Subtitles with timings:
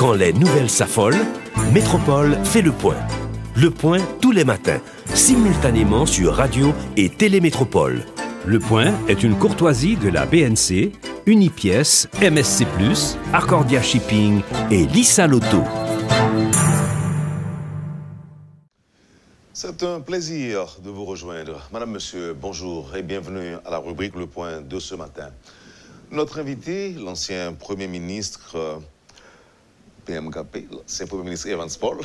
[0.00, 1.26] Quand les nouvelles s'affolent,
[1.74, 2.96] Métropole fait le point.
[3.54, 4.80] Le point tous les matins,
[5.12, 8.06] simultanément sur radio et télémétropole.
[8.46, 10.92] Le point est une courtoisie de la BNC,
[11.26, 12.64] Unipièce, MSC+,
[13.34, 14.40] Arcordia Shipping
[14.70, 15.64] et Lissa Lotto.
[19.52, 21.68] C'est un plaisir de vous rejoindre.
[21.74, 25.28] Madame, Monsieur, bonjour et bienvenue à la rubrique Le Point de ce matin.
[26.10, 28.78] Notre invité, l'ancien Premier ministre euh,
[30.04, 31.98] PMKP, l'ancien Premier ministre Evans Paul,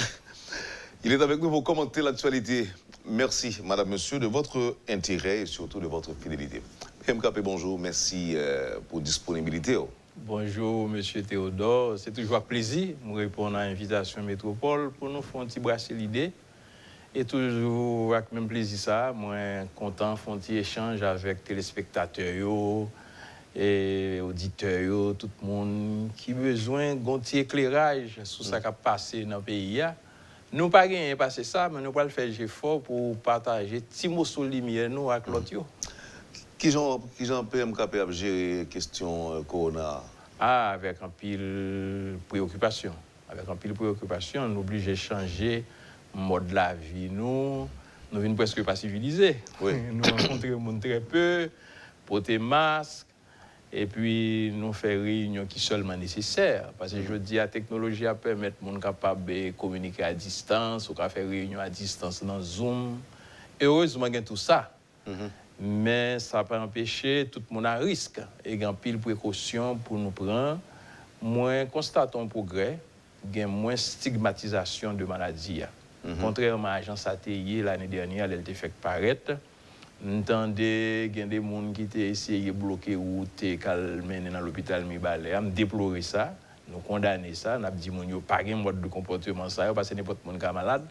[1.03, 2.67] il est avec nous pour commenter l'actualité.
[3.07, 6.61] Merci, Madame, Monsieur, de votre intérêt et surtout de votre fidélité.
[7.05, 9.75] PMKP, bonjour, merci euh, pour disponibilité.
[9.75, 9.89] oh.
[10.17, 11.99] Bonjour, Monsieur Théodore.
[11.99, 15.93] C'est toujours un plaisir de répondre à l'invitation Métropole pour nous faire un petit brasser
[15.93, 16.31] l'idée.
[17.13, 19.35] Et toujours avec même plaisir ça, moi
[19.75, 22.87] content de faire un petit échange avec téléspectateurs
[23.55, 28.71] et auditeurs, tout le monde qui a besoin d'un petit éclairage sur ce qui a
[28.71, 29.81] passé dans le pays.
[30.51, 34.45] Nous pas gagné passer ça, mais nous pas le faire effort pour partager petit morceau
[34.45, 35.51] de lumière nous avec l'autre.
[36.57, 40.01] Qui j'en qui j'en PMKP a géré question Corona
[40.39, 42.93] Ah, avec un pile préoccupation.
[43.29, 45.63] Avec un pile préoccupation, on est obligé de changer
[46.13, 47.09] mode de la vie.
[47.09, 47.67] Nous,
[48.11, 49.37] nous venons presque pas civilisés.
[49.59, 49.73] Oui.
[49.91, 51.49] Nous rencontrons très peu,
[52.05, 53.04] porter masque,
[53.77, 56.71] et puis nous faire réunions qui seulement nécessaires.
[56.79, 60.93] Parce que je dis, la technologie a permis gens capable de communiquer à distance, ou
[60.93, 62.97] de faire réunion à distance dans Zoom.
[63.59, 64.71] Et heureusement, il y a tout ça.
[65.59, 68.21] Mais ça n'a pas empêché tout le monde à risque.
[68.45, 70.59] Et il y a pile précaution pour nous prendre.
[71.21, 72.79] Moins constatons un progrès,
[73.29, 75.63] il y a moins stigmatisation de maladie.
[76.21, 79.33] Contrairement à l'agence ATI, l'année dernière, elle a fait paraître.
[80.03, 85.31] M'tande gen de moun ki te esye bloke ou te kalmene nan l'opital mi bale.
[85.37, 86.33] Am deplore sa,
[86.67, 89.95] nou kondane sa, nap di moun yo pa gen mwad de komportement sa yo, pase
[89.95, 90.85] nepot moun ka malade.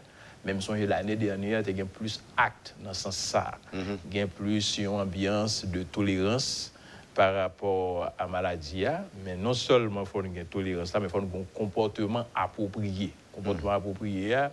[0.45, 3.57] Mem son je l'année dernière, te gen plus acte nan sens sa.
[3.73, 3.97] Mm -hmm.
[4.11, 6.71] Gen plus yon ambiance de tolérance
[7.15, 9.05] par rapport a maladi ya.
[9.23, 13.09] Men non solman fon gen tolérance la, men fon gen komportement apopriye.
[13.33, 13.89] Komportement mm -hmm.
[13.89, 14.51] apopriye ya.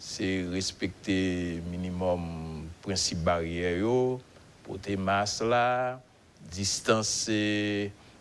[0.00, 1.14] se respekte
[1.68, 2.24] minimum
[2.80, 4.18] prinsip barye yo,
[4.64, 6.00] pote mas la,
[6.50, 7.36] distanse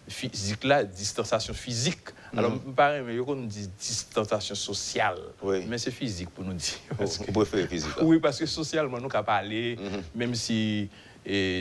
[0.10, 2.12] fizik la, distansasyon fizik.
[2.12, 2.40] Mm -hmm.
[2.40, 5.64] Alors, mpare, yo kon nou di distansasyon sosyal, oui.
[5.66, 6.76] men se fizik pou nou di.
[7.00, 8.04] Ou prefere fizik la?
[8.04, 9.78] Oui, paske sosyalman nou ka pale,
[10.14, 10.90] menm si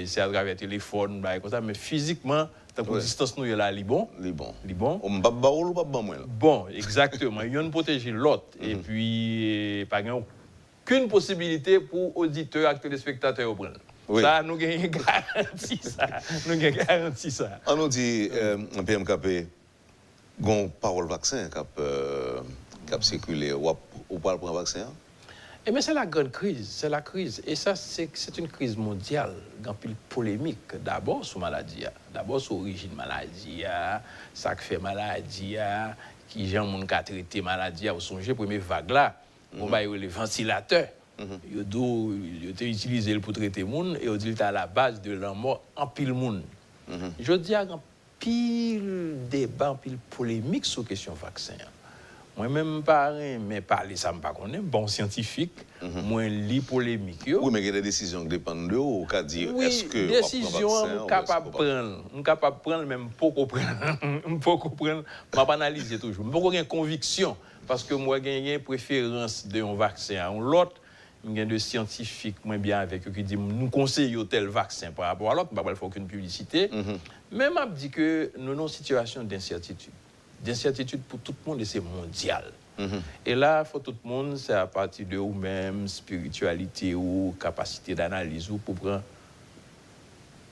[0.06, 1.22] se adrave telefon,
[1.62, 2.48] men fizikman,
[2.86, 3.00] que Ouais.
[3.00, 4.08] distance nous est là, elle est bon.
[5.02, 6.04] On pas pas ban.
[6.26, 7.40] Bon, exactement.
[7.42, 8.44] Il y a une protéger l'autre.
[8.60, 10.22] Et puis, eh, pas gain
[10.84, 13.54] aucune possibilité pour auditeurs et téléspectateurs.
[13.54, 13.72] prendre.
[14.08, 14.22] Oui.
[14.22, 16.06] Ça, nous avons garanti ça.
[16.46, 17.60] Nous avons garanti ça.
[17.66, 18.56] On nous dit, euh,
[18.86, 19.46] PMKP,
[20.40, 22.40] gon parole vaccin qui a, euh,
[22.92, 23.52] a circulé.
[23.52, 24.86] Ou, pas prendre vaccin?
[25.68, 27.42] Eh bien, c'est la grande crise, c'est la crise.
[27.46, 30.82] Et ça, c'est une crise mondiale, grand pile polémique.
[30.82, 31.84] D'abord sur maladie,
[32.14, 33.64] d'abord sur origine maladie,
[34.32, 35.56] ça qui fait maladie,
[36.26, 39.14] qui gens moun ka traité maladie, vous songez première vague là,
[39.58, 40.88] on va les ventilateurs.
[41.18, 45.34] Do, yo te utilisé pour traiter moun et on dit à la base de la
[45.34, 46.44] mort en pile moun.
[47.20, 47.66] Je dis à
[48.18, 51.52] pile débat, en pile polémique sur question vaccin.
[52.38, 57.24] Moi-même, pas mais parler ça me pas connaît, bon scientifique, moi lis polémique.
[57.26, 59.04] Oui, mais il y a des décisions qui dépendent de vous.
[59.10, 60.06] Qui dit, Oui, est-ce que.
[60.06, 62.04] décision, je suis capable de prendre.
[62.10, 63.98] Je suis capable de prendre, même pas comprendre.
[64.02, 65.02] Je peux comprendre.
[65.34, 66.26] Je vais analyser toujours.
[66.26, 67.36] Je peux avoir une conviction.
[67.66, 70.76] Parce que moi, j'ai une préférence d'un vaccin à l'autre.
[71.28, 75.06] Il a des scientifiques, moi, bien avec eux, qui disent nous conseillons tel vaccin par
[75.06, 75.48] rapport à l'autre.
[75.52, 76.70] Je ne pas faire aucune publicité.
[77.32, 79.92] Mais je dis que nous avons une situation d'incertitude.
[80.44, 82.44] D'incertitude pour tout le monde et c'est mondial.
[83.26, 88.50] Et là, faut tout le monde, c'est à partir de vous-même, spiritualité ou capacité d'analyse
[88.50, 89.02] ou pour prendre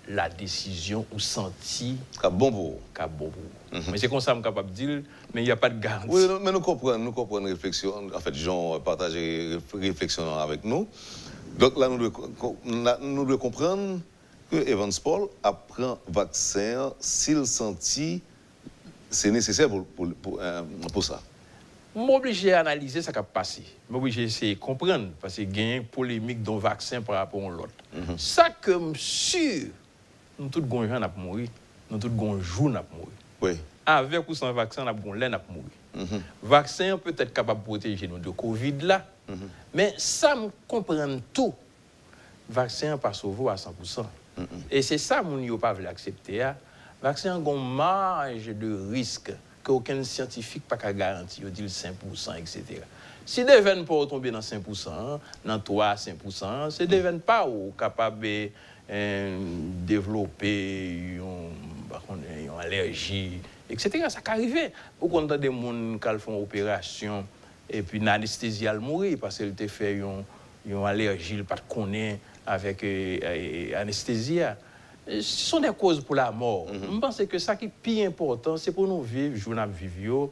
[0.08, 3.90] la décision ou sentir Qui a bon pour bon vous.
[3.90, 5.02] Mais c'est comme ça que je suis capable de dire,
[5.34, 6.08] mais il n'y a pas de garantie.
[6.10, 7.92] Oui, mais nous comprenons, nous comprenons réflexion.
[8.14, 10.88] En fait, Jean partager réflexion avec nous.
[11.58, 14.00] Donc là, nous devons, nous devons comprendre
[14.50, 18.22] que Evans Paul apprend vaccin s'il sentit
[19.16, 21.20] c'est nécessaire pour, pour, pour, euh, pour ça.
[21.94, 23.62] m'obliger à analyser ce qui a passé.
[23.88, 27.42] m'obliger à essayer de comprendre, parce qu'il y a une polémique d'un vaccin par rapport
[27.42, 27.72] à l'autre.
[27.94, 28.18] Mm -hmm.
[28.18, 29.68] Ça que je sûr,
[30.38, 31.48] nous tous les gens ont mourir,
[31.90, 33.16] nous tous les jours ont mourir.
[33.40, 33.52] Oui.
[33.86, 36.20] Avec ou sans vaccin, nous avons l'air de mourir.
[36.42, 38.98] Le vaccin peut être capable de protéger nous de Covid là,
[39.28, 39.48] mm -hmm.
[39.76, 41.54] mais ça me comprend tout.
[42.50, 44.02] Vaccin pas sauvé à 100%.
[44.36, 44.74] Mm -hmm.
[44.76, 46.38] Et c'est ça que nous n'avons pas voulu accepter.
[47.06, 49.30] Vaccin a une marge de risque
[49.62, 52.80] qu'aucun scientifique pas qu'à garantir, il dit le 5%, etc.
[53.24, 57.72] Si des veines pas tomber dans 5%, dans 3 5%, c'est des veines pas ou
[57.78, 58.48] capable de
[58.90, 59.38] euh,
[59.86, 63.38] développer une, allergie,
[63.70, 64.06] etc.
[64.08, 64.72] Ça peut arriver.
[65.00, 67.24] Ou quand des gens qui font une opération
[67.70, 73.80] et puis l'anesthésie a mourir parce qu'elle a fait une, allergie, pas de avec euh,
[73.80, 74.40] anesthésie.
[75.06, 76.66] Ce sont des causes pour la mort.
[76.66, 76.94] Mm-hmm.
[76.94, 79.50] Je pense que ça qui est plus important, c'est pour nous vivre, je
[79.86, 80.30] vivre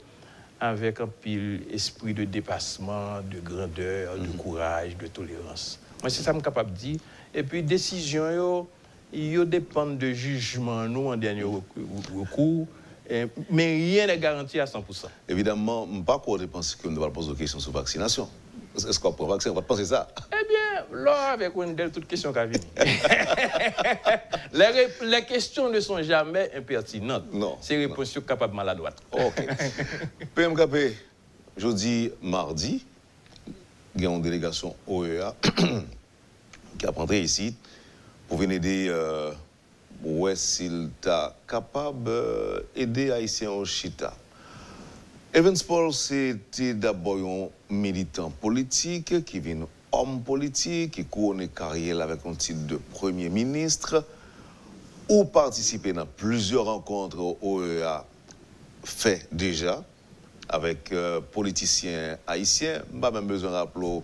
[0.61, 4.37] avec un pile esprit de dépassement, de grandeur, de mhm.
[4.37, 5.79] courage, de tolérance.
[6.01, 6.97] Moi, c'est ça que je suis capable de dire.
[7.35, 8.67] Et puis, décision,
[9.13, 12.67] yo, dépendent de jugement, nous, en dernier recours.
[13.51, 15.07] mais rien n'est garanti à 100%.
[15.29, 18.29] Évidemment, je ne pas quoi penser que nous devons poser des questions sur la vaccination.
[18.77, 20.09] Est-ce qu'on peut vacciner On va penser ça.
[20.33, 22.63] Eh bien, là, avec Wendell, toutes questions qui viennent.
[24.53, 27.33] les, les, questions ne sont jamais impertinentes.
[27.33, 27.57] Non.
[27.61, 29.01] C'est réponses sont capables maladroites.
[29.13, 29.47] OK.
[30.35, 30.97] PMKP,
[31.57, 32.85] jeudi, mardi,
[33.97, 35.35] il y a une délégation OEA
[36.79, 37.55] qui a rentré ici
[38.29, 38.87] pour venir aider.
[38.89, 39.33] Euh,
[40.03, 41.09] ouais, s'il est
[41.49, 42.11] capable
[42.75, 44.15] d'aider euh, Haïtiens au Chita?
[45.33, 49.67] Evans Paul, c'était d'abord un militant politique qui vient
[50.01, 54.05] homme politique, qui connaît carrière avec un titre de Premier ministre,
[55.09, 58.05] ou participé dans plusieurs rencontres au OEA
[58.85, 59.83] fait déjà
[60.49, 62.83] avec euh, politiciens haïtiens.
[63.01, 64.03] Pas même besoin de rappeler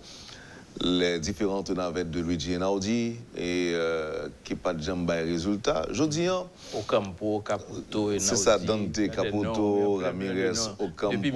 [0.82, 5.86] les différentes navettes de Luigi Einaudi et euh, qui pas de jambes résultat.
[5.90, 6.44] Je dis, hein,
[6.74, 11.16] Ocampo, Caputo, C'est ça, Dante, Caputo, Ramirez, Ocampo.
[11.16, 11.32] Depuis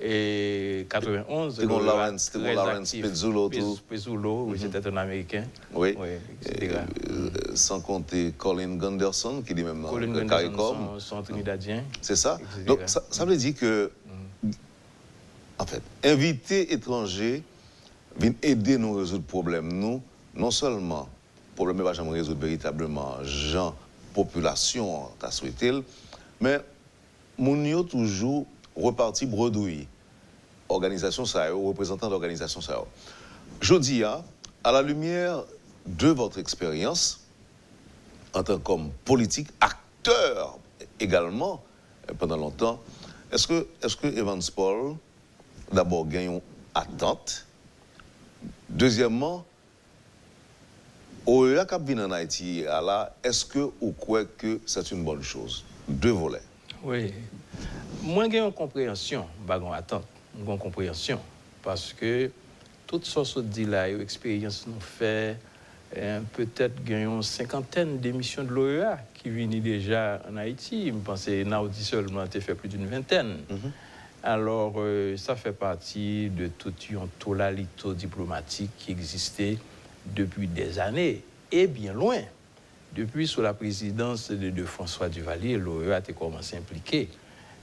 [0.00, 3.50] 1991, c'était Lawrence, Lawrence Pezzulo.
[3.88, 5.44] Pezzulo, oui, c'était un Américain.
[5.74, 5.94] Oui.
[5.98, 6.08] oui
[6.62, 11.84] euh, sans compter Colin Gunderson, qui dit même Colin Gunderson, son, Trinidadien.
[12.00, 12.38] C'est ça.
[12.66, 13.90] Donc, ça, ça veut dire que,
[14.42, 14.50] mm.
[15.58, 17.42] en fait, invité étranger
[18.18, 19.72] vient aider nous à résoudre le problème.
[19.72, 20.02] Nous,
[20.34, 21.08] non seulement,
[21.50, 23.74] le problème ne va jamais résoudre véritablement, gens,
[24.14, 25.72] population, as souhaité,
[26.40, 26.60] mais
[27.38, 28.46] nous toujours
[28.76, 29.86] reparti bredouille.
[30.68, 32.82] Organisation ça, représentant d'organisation ça.
[33.60, 33.74] Je
[34.04, 34.22] hein,
[34.62, 35.42] à la lumière
[35.86, 37.20] de votre expérience,
[38.34, 38.62] en tant que
[39.04, 40.58] politique, acteur
[41.00, 41.62] également,
[42.18, 42.80] pendant longtemps,
[43.32, 44.96] est-ce que, est que Evans Paul,
[45.72, 46.40] d'abord, gagne
[46.74, 47.46] attente?
[48.68, 49.44] Deuxièmement,
[51.26, 52.64] OEA qui en Haïti,
[53.22, 55.64] est-ce que vous croyez que c'est une bonne chose?
[55.88, 56.42] Deux volets.
[56.82, 57.12] Oui.
[58.02, 60.06] Moi, j'ai une compréhension, bagon attente,
[60.38, 61.20] une compréhension,
[61.62, 62.30] parce que
[62.86, 65.36] toutes sortes de dit là, expérience nous fait,
[65.96, 70.86] hein, peut-être une cinquantaine d'émissions de l'OEA qui viennent déjà en Haïti.
[70.88, 73.36] Je pense que Naudi seulement a fait plus d'une vingtaine.
[73.50, 73.70] Mm-hmm.
[74.22, 79.58] Alors, euh, ça fait partie de toute une tonalité diplomatique qui existait
[80.06, 81.22] depuis des années
[81.52, 82.20] et bien loin.
[82.94, 87.08] Depuis sous la présidence de, François Duvalier, l'OEA a commencé à impliquer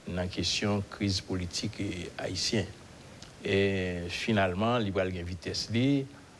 [0.08, 1.82] dans la question crise politique
[2.16, 2.66] haïtienne.
[3.44, 5.68] Et finalement, il a une vitesse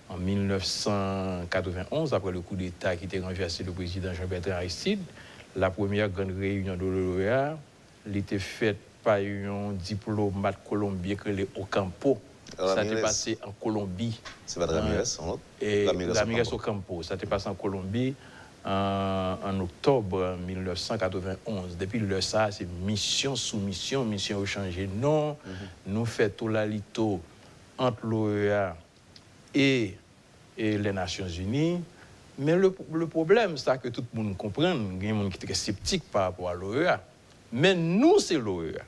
[0.08, 5.00] en 1991, après le coup d'État qui était renversé le président Jean-Bertrand Aristide,
[5.54, 7.58] la première grande réunion de l'OEA,
[8.12, 12.18] était faite pas eu un diplomate colombien que les Ocampo.
[12.56, 14.18] Ça s'est passé en Colombie.
[14.46, 17.02] C'est pas de Ramirez, en Et Ramirez Ocampo.
[17.02, 18.14] Ça s'est passé en Colombie
[18.64, 21.76] en, octobre 1991.
[21.76, 24.88] Depuis le ça, c'est mission sous mission, mission au changé.
[24.92, 25.94] Non, mhm.
[25.94, 27.20] nous faisons tout la lito
[27.78, 28.76] entre l'OEA
[29.54, 29.94] et,
[30.56, 31.80] et, les Nations Unies.
[32.38, 35.28] Mais le, le problème, c'est que tout le monde comprend, il y a des gens
[35.28, 37.00] qui sont très sceptiques par rapport à l'OEA.
[37.52, 38.82] Mais nous, c'est l'OEA.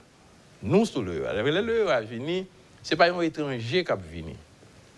[0.62, 1.32] Nous, c'est l'OEA.
[1.42, 2.46] L'OEA venu,
[2.82, 4.34] ce n'est pas un étranger qui a venu.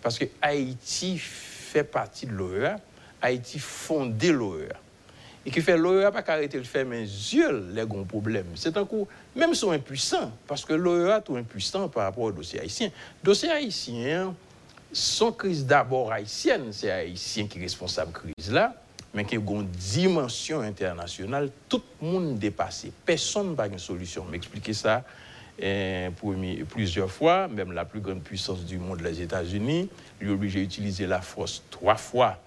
[0.01, 2.75] Parce que Haïti fait partie de l'OEA.
[3.23, 4.75] Haïti fondé l'OEA.
[5.45, 8.45] Et qui fait l'OEA pas qu'arrêter de faire mes yeux les grands problèmes.
[8.55, 12.59] C'est un coup, même sont impuissants, parce que l'OEA tout impuissant par rapport au dossier
[12.59, 12.91] haïtien.
[13.23, 14.35] Dossier haïtien,
[14.91, 18.75] son crise d'abord haïtienne, c'est haïtien qui est responsable de crise là
[19.13, 22.91] mais qui a une dimension internationale, tout le monde dépassé.
[23.05, 24.25] Personne n'a une solution.
[24.25, 25.03] M'expliquer ça
[25.59, 26.09] eh,
[26.69, 29.89] plusieurs fois, même la plus grande puissance du monde, les États-Unis,
[30.19, 32.39] lui obligé d'utiliser la force trois fois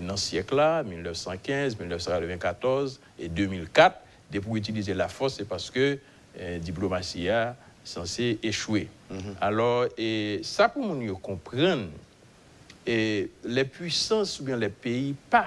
[0.00, 4.00] dans ce siècle-là, 1915, 1994 et 2004.
[4.32, 5.98] Et pour utiliser la force, c'est parce que
[6.38, 8.88] la eh, diplomatie a censé échouer.
[9.10, 9.16] Mm-hmm.
[9.40, 11.88] Alors, et ça pour nous comprendre,
[12.86, 15.44] et les puissances ou bien les pays pas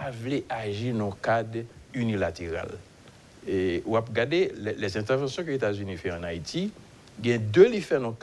[0.49, 1.59] agir dans le cadre
[1.93, 2.69] unilatéral.
[3.47, 6.71] Et ou regarder les, les interventions que les États-Unis font en Haïti,
[7.23, 8.15] il y a deux qui fait dans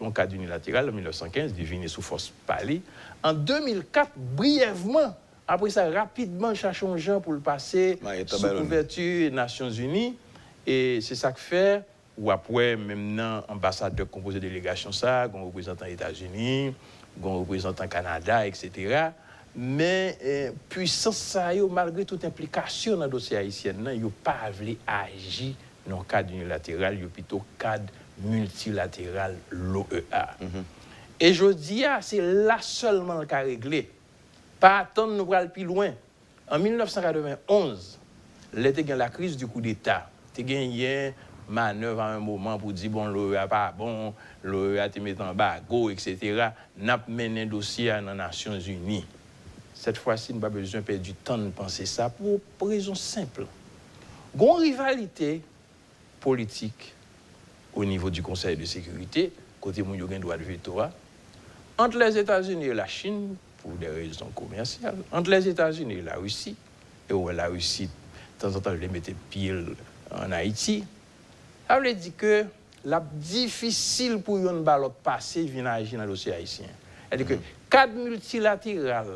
[0.00, 2.82] le cadre unilatéral en 1915, divine sous force Pali.
[3.22, 5.16] En 2004, brièvement,
[5.48, 10.16] Après ça, rapidement, cherchons gens pour le passer sous couverture Nations Unies.
[10.66, 11.84] Et c'est ça que fait.
[12.18, 16.74] Ou après, maintenant, ambassadeur composé de délégation, ça, qu'on représentant États-Unis,
[17.22, 19.10] qu'on représentant Canada, etc.
[19.54, 24.50] Mais eh, puissance, ça, yo, malgré toute implication dans le dossier haïtien, ils n'ont pas
[24.52, 25.54] voulu agir
[25.86, 27.84] dans le cadre unilatéral, ils plutôt cadre
[28.22, 30.36] multilatéral, l'OEA.
[30.40, 30.62] Mm -hmm.
[31.20, 33.88] Et je dis, ah, c'est là seulement qu'a réglé.
[34.66, 35.92] Pas attendre nous aller plus loin.
[36.50, 38.00] En 1991,
[38.52, 40.10] l'été la crise du coup d'État.
[40.34, 41.14] Tu gagné
[41.48, 45.60] manœuvre à un moment pour dire bon l'OEA pas bon, l'OEA te met en bas,
[45.60, 46.48] go, etc.
[46.78, 49.04] N'a mené un dossier à les Nations Unies.
[49.72, 52.68] Cette fois-ci, nous n'avons pas besoin de perdre du temps de penser ça pour une
[52.68, 53.46] raison simple.
[54.34, 55.42] Une rivalité
[56.18, 56.92] politique
[57.72, 60.80] au niveau du Conseil de sécurité, côté a droit de veto,
[61.78, 66.16] entre les États-Unis et la Chine, pour des raisons commerciales, entre les États-Unis et la
[66.16, 66.54] Russie,
[67.10, 69.74] et où la Russie, de temps en temps, les mettait pile
[70.12, 70.84] en Haïti,
[71.66, 72.44] ça veut dire que
[72.84, 76.66] la difficile pour une balle passer vient dans l'océan haïtien.
[77.08, 77.68] C'est-à-dire que mm-hmm.
[77.68, 79.06] cadre multilatéral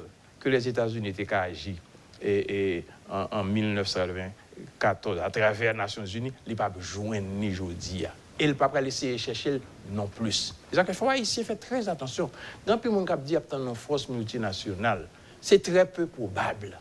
[0.41, 1.77] que les États-Unis étaient agi
[2.21, 8.05] et, en, en, 1994 à travers les Nations Unies, il pas besoin ni aujourd'hui
[8.41, 9.61] et le pas laisser chercher
[9.93, 10.55] non plus.
[10.71, 12.31] C'est ça qu'il faut ici faire très attention.
[12.67, 15.07] Dans le monde qui dit une force multinationale,
[15.41, 16.79] c'est très peu probable.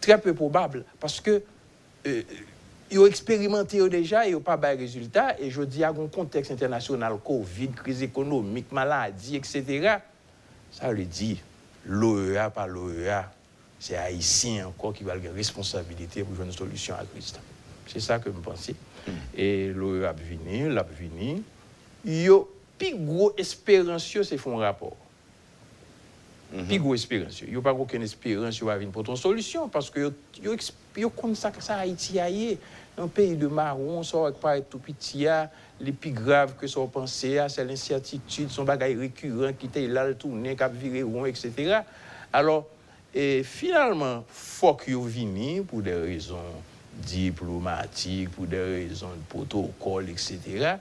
[0.00, 1.42] Très peu probable parce que
[2.06, 2.22] euh,
[2.90, 5.38] ils ont expérimenté déjà et ils n'ont pas de résultat.
[5.38, 9.98] Et je dis, à un contexte international, Covid, crise économique, maladie, etc.,
[10.72, 11.36] ça veut dire,
[11.86, 13.30] l'OEA par l'OEA,
[13.78, 17.34] c'est Haïtien encore qui va avoir responsabilité pour une solution à crise.
[17.86, 18.70] C'est ça que je pense.
[19.36, 21.42] Et l'OE a venu, l'a venu.
[22.04, 24.96] Yo, plus gros espérance, c'est font rapport.
[26.52, 27.40] Mm Plus gros espérance.
[27.40, 30.56] Yo pas aucune espérance, va venir pour ton solution parce que yo,
[30.96, 32.58] yo, comme ça ça Haïti aille.
[33.00, 35.24] Un pays de marron, ça va pas être tout petit,
[35.80, 40.16] les plus graves que ça penser, c'est l'incertitude, son bagage récurrent qui était là, le
[40.16, 41.78] tourner, qui a viré rond, etc.
[42.32, 42.66] Alors,
[43.14, 46.36] et finalement, faut que yo vini pour des raisons
[47.06, 50.76] diplomatik, pou de rezon protokol, etc.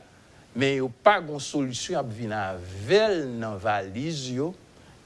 [0.58, 2.42] Men yo pa gon solusyon ap vina
[2.88, 4.54] vel nan valiz yo,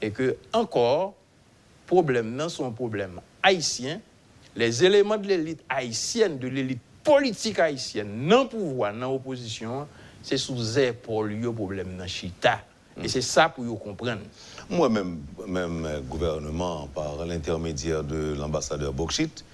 [0.02, 1.12] e ke ankor,
[1.90, 4.00] problem nan son problem haïtien,
[4.56, 9.86] les éléments de l'élite haïtienne, de l'élite politique haïtienne, nan pouvoir, nan opposition,
[10.22, 12.60] se souze pou liyo problem nan chita.
[12.96, 13.04] Mm.
[13.04, 14.20] Et c'est ça pou yo komprenne.
[14.68, 19.44] Moi, même, même gouvernement, par l'intermédiaire de l'ambassadeur Bokchit,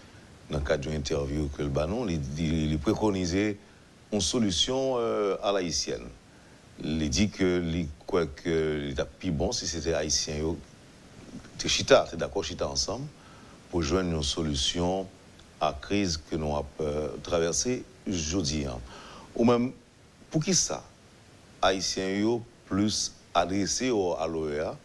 [0.50, 3.56] dans le cadre d'une interview que le banon, il, préconisait
[4.12, 6.06] une solution euh, à l'haïtienne.
[6.82, 10.54] Il dit que l'état plus bon si c'était haïtien.
[11.58, 13.06] C'est chita, c'est d'accord chita ensemble
[13.70, 15.06] pour joindre une solution
[15.60, 18.64] à la crise que nous avons euh, traversée aujourd'hui.
[18.64, 18.78] Hein.
[19.34, 19.72] Ou même,
[20.30, 20.84] pour qui ça?
[21.60, 24.76] Haïtiens plus adressés à l'OEA,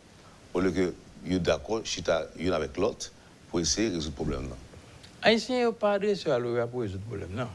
[0.53, 0.93] au lieu que
[1.29, 3.11] sont d'accord, chita avec l'autre,
[3.49, 4.49] pour essayer de résoudre le problème.
[4.49, 4.55] Là.
[5.23, 7.51] Haïtien yo pa adrese a l'OEA pou rezout problem nan.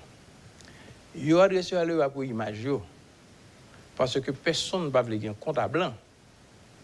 [1.15, 2.81] Yo adrese a l'OEA pou imaj yo.
[3.97, 5.93] Parce que personne pa vle gen konta blan.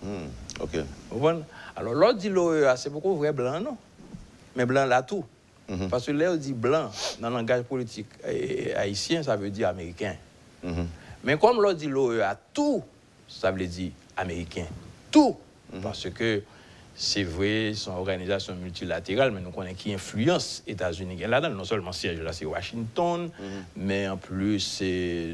[0.02, 0.26] Mm,
[0.60, 0.80] ok.
[1.12, 1.40] Bon?
[1.74, 3.78] Alors lò di l'OEA, se pou kon vre blan non.
[4.54, 5.24] Men blan la tou.
[5.68, 5.88] Mm -hmm.
[5.88, 9.64] Parce que lè ou di blan nan langaj politik eh, eh, haïtien, sa ve di
[9.64, 10.16] Amerikèn.
[10.62, 10.86] Mm -hmm.
[11.24, 12.84] Men kom lò di l'OEA tou,
[13.28, 14.68] sa vle di Amerikèn.
[15.10, 15.36] Tou.
[15.72, 15.80] Hmm.
[15.80, 16.42] Parce que
[16.96, 21.16] c'est vrai, c'est une organisation multilatérale, mais nous connaissons qui influence les États-Unis.
[21.26, 23.64] Là-dedans, non seulement siège là, c'est Washington, mhm.
[23.76, 24.80] mais en plus,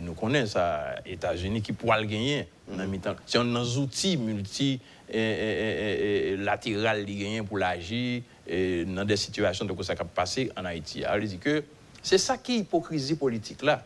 [0.00, 2.48] nous connaissons ça, États-Unis qui pourra le gagner.
[2.68, 2.82] Mm
[3.26, 10.50] C'est un outil multilatéral qui gagne pour l'agir dans des situations de ça qui passé
[10.56, 11.04] en Haïti.
[11.04, 11.62] Alors, dit que
[12.02, 13.84] c'est ça qui est l'hypocrisie politique là.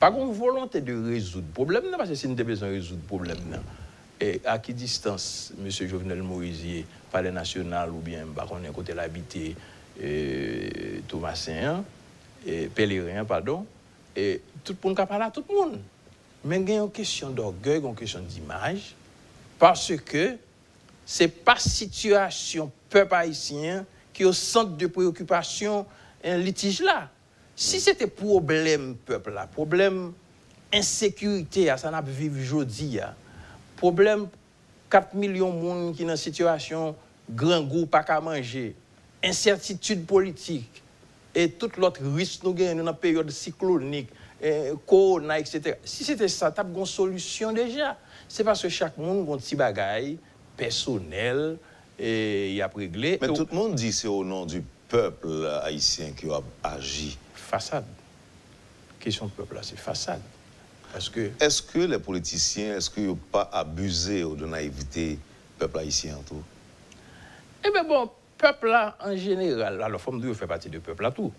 [0.00, 3.06] Pas une volonté de résoudre le problème, parce que c'est une besoin de résoudre le
[3.06, 3.38] problème.
[4.22, 5.70] E a ki distans M.
[5.70, 9.54] Jovenel Moïse pale nasyonal ou bien bakon en kote l'habite
[9.98, 11.82] e, Thomasin
[12.46, 13.66] e, Pelerin, pardon
[14.14, 15.80] e, tout pou n ka pala tout moun
[16.44, 18.92] men gen yon kesyon d'orgueil yon kesyon d'imaj
[19.58, 20.34] parce ke
[21.04, 23.82] se pa situasyon pep haisyen
[24.14, 25.84] ki yo sent de preokupasyon
[26.24, 27.08] en litij la
[27.54, 30.06] si se te problem pep la problem
[30.74, 33.12] insekurite a san ap viv jodi ya
[33.76, 34.28] problème
[34.90, 36.96] 4 millions de monde qui sont dans situation
[37.30, 38.74] grand goût pas qu'à manger,
[39.22, 40.82] incertitude politique,
[41.34, 44.08] et tout l'autre risque nous gagnons dans la période cyclonique,
[44.86, 45.76] corona, etc.
[45.84, 47.96] Si c'était ça, tu as une solution déjà.
[48.28, 50.16] C'est parce que chaque monde a un petit bagage
[50.56, 51.56] personnel
[51.98, 53.18] et il a réglé.
[53.20, 57.16] Mais tout le monde dit que c'est au nom du peuple haïtien qui a agi.
[57.34, 57.86] Façade.
[59.00, 60.20] Question de peuple c'est façade.
[60.94, 61.28] Parce que.
[61.40, 65.18] Est-ce que les politiciens, est-ce qu'ils n'ont pas abusé de naïveté
[65.58, 66.42] peuple haïtien en tout?
[67.66, 68.08] Eh bien bon,
[68.38, 71.32] peuple là en général, alors forme de fait partie du peuple là tout.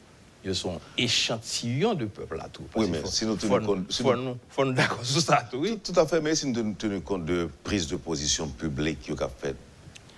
[0.43, 2.63] Ils sont échantillons de peuple là tout.
[2.75, 3.91] Oui, mais si nous tenons compte.
[3.91, 5.79] Si nous, faut d'accord sur ça, tout, oui.
[5.81, 9.29] Tout, à fait, mais si nous tenons compte de prise de position publique qu'ils ont
[9.39, 9.55] fait,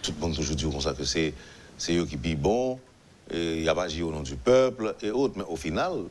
[0.02, 1.34] tout le monde toujours dit comme ça que c'est
[1.92, 2.80] eux qui pillent bon,
[3.32, 6.06] il y a pas agi au nom du peuple et autres, mais au final.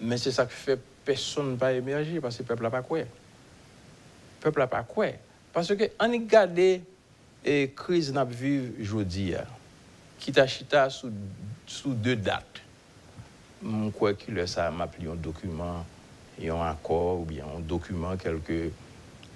[0.00, 2.82] Mais c'est ça qui fait personne ne va émerger parce que le peuple n'a pas
[2.82, 2.98] quoi.
[2.98, 3.06] Le
[4.40, 5.06] peuple n'a pas quoi.
[5.52, 6.82] Parce que on a gardé
[7.46, 9.34] la crise que nous vivons aujourd'hui,
[10.18, 11.10] qui t'a chita sous,
[11.94, 12.60] deux dates.
[13.62, 15.86] Je crois que ça m'a appelé un document,
[16.42, 18.72] un accord, ou bien un document, quelques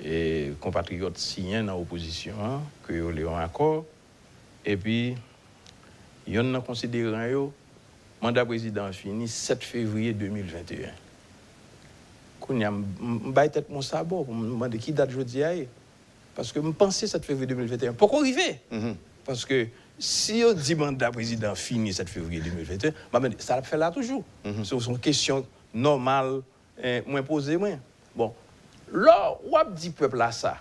[0.03, 3.85] et compatriotes signent dans l'opposition, hein, que y un accord.
[4.65, 5.15] Et puis,
[6.27, 7.51] il y a un considérant, le
[8.21, 10.91] mandat président fini 7 février 2021
[12.59, 15.43] je vais mon sabot pour me demander qui date jeudi
[16.35, 17.93] Parce que je pensais 7 février 2021.
[17.93, 18.93] Pourquoi arriver mm
[19.25, 22.93] Parce que si on dit mandat président fini 7 février 2021,
[23.39, 24.25] ça le fait là toujours.
[24.45, 26.43] Mm C'est une question normale,
[26.83, 27.79] hein, moins posée, moins.
[28.15, 28.35] Bon,
[28.93, 30.59] là, où a dit peuple là ça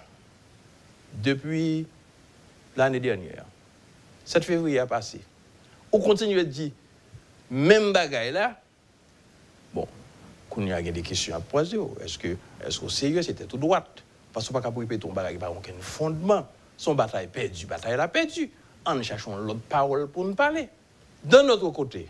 [1.23, 1.87] Depuis
[2.75, 3.45] l'année dernière.
[4.25, 5.21] 7 février a passé.
[5.91, 6.71] On continue à dire,
[7.49, 8.61] même bagaille là,
[10.49, 11.77] qu'on y a des questions à poser.
[12.03, 13.85] Est-ce que, est-ce que sérieux, c'était tout droit
[14.33, 16.47] Parce qu'on pas répéter ton bagage par aucun fondement.
[16.77, 18.49] Son bataille perdu, bataille a perdu.
[18.85, 20.69] En cherchant l'autre parole pour nous parler.
[21.23, 22.07] D'un autre côté,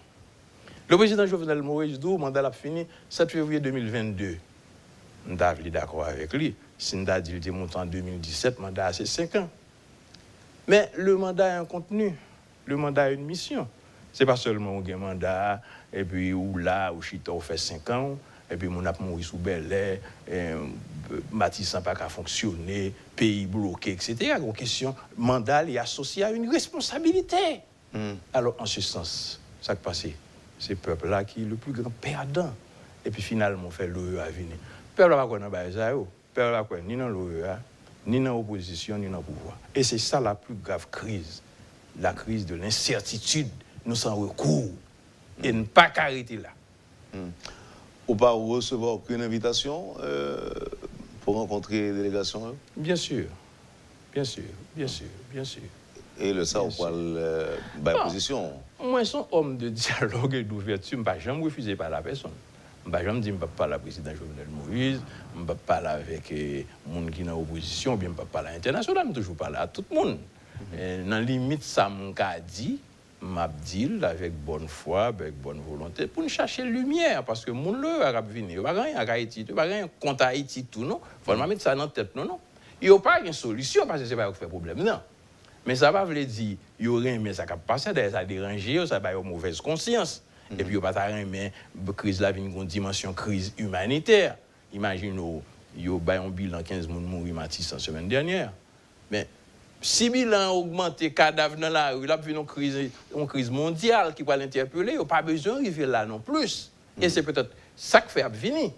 [0.87, 4.37] le président Jovenel Moïse Dou, mandat a fini 7 février 2022.
[5.27, 6.55] Nous sommes d'accord avec lui.
[6.77, 9.49] Si avons dit était monté en 2017, mandat a 5 ans.
[10.67, 12.15] Mais le mandat a un contenu.
[12.65, 13.67] Le mandat a une mission.
[14.13, 15.61] Ce n'est pas seulement un mandat,
[15.93, 18.17] et puis ou là, ou chita, on fait 5 ans,
[18.51, 19.99] et puis mon a mouru sous Bel Air,
[21.31, 24.35] Matisse n'a pas qu'à fonctionner, pays bloqué, etc.
[24.39, 27.61] Une question mandale est associée à une responsabilité.
[27.93, 28.13] Hmm.
[28.33, 30.05] Alors, en ce sens, ça qui passe,
[30.59, 32.53] c'est le peuple-là qui est le plus grand perdant.
[33.05, 34.51] Et puis finalement, on fait l'OEA venir.
[34.51, 37.59] Le peuple n'a pas quoi ça, le peuple n'a quoi ni dans l'OEA,
[38.05, 39.57] ni dans l'opposition, ni dans le pouvoir.
[39.73, 41.41] Et c'est ça la plus grave crise,
[41.99, 43.49] la crise de l'incertitude.
[43.85, 44.69] Nous sommes recours
[45.41, 46.49] et ne pas arrêter là.
[47.13, 47.29] Hmm
[48.09, 50.49] ou pas recevoir aucune invitation euh,
[51.21, 53.25] pour rencontrer les délégations Bien sûr,
[54.11, 54.43] bien sûr,
[54.75, 55.61] bien sûr, bien sûr.
[56.19, 58.51] Et le ça, on parle euh, de position
[58.83, 60.97] Moi, je suis homme de dialogue et d'ouverture.
[60.97, 62.31] Je ne vais jamais refuser par la personne.
[62.83, 65.01] Je ne vais jamais dire que je ne parler avec le président Jovenel Moïse,
[65.35, 68.13] je ne vais pas parler avec les gens qui sont en opposition, ou bien je
[68.13, 70.17] ne vais pas parler à l'international, je toujours parler à tout le monde.
[70.73, 72.79] Mm Dans la limite, ça m'a dit,
[73.21, 78.01] m'abdil avec bonne foi, avec bonne volonté, pour nous chercher lumière, parce que mon le
[78.01, 80.83] arabe vini, il n'y a rien à Haïti, il n'y a rien contre Haïti, tout,
[80.83, 81.01] non.
[81.21, 82.39] Il faut mettre ça dans la tête, non, non.
[82.81, 84.99] Il n'y a pas une solution, parce que ce n'est pas fait problème, non.
[85.65, 88.99] Mais ça va veut dire, il y aurait mais ça va passer, ça déranger, ça
[88.99, 90.23] va une mauvaise conscience.
[90.51, 91.53] Et puis, il n'y a pas mais
[91.85, 94.37] la crise là, une dimension crise humanitaire.
[94.73, 95.21] Imaginez,
[95.77, 98.51] il y a un bilan 15 personnes Matisse la semaine dernière.
[99.79, 104.13] Mais si bilan augmenté, cadavre dans la rue, il a une crise, une crise mondiale
[104.13, 106.71] qui va l'interpeller, il n'y a pas besoin d'arriver là non plus.
[106.99, 107.09] Et mm.
[107.09, 108.71] c'est peut-être ça qui fait venir.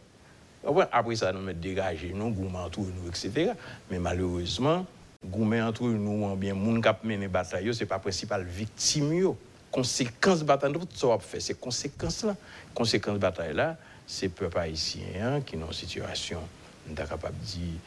[0.92, 3.54] Après ça, nous mettons dégagé, nous, gourmet entre nous, etc.
[3.90, 4.86] Mais malheureusement,
[5.26, 9.34] gourmet entre nous, ou bien, moun kap mené bataille, ce n'est pas principal victime.
[9.72, 12.36] Conséquence de bataille, tout ça fait, c'est conséquences-là.
[12.76, 16.42] Conséquence de bataille là, c'est peuple haïtien qui est dans une situation,
[16.88, 17.80] on est capable de dire,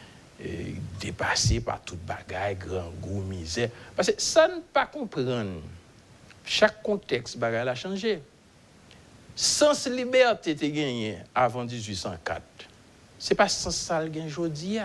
[1.01, 3.71] dépassé par toute bagaille, grand goût, misère.
[3.97, 5.61] Parce que ça ne pas comprendre.
[6.45, 8.21] Chaque contexte, bagaille a changé.
[9.37, 12.43] Sens liberté était gagné avant 1804.
[13.19, 14.79] C'est pas sans ça gain aujourd'hui.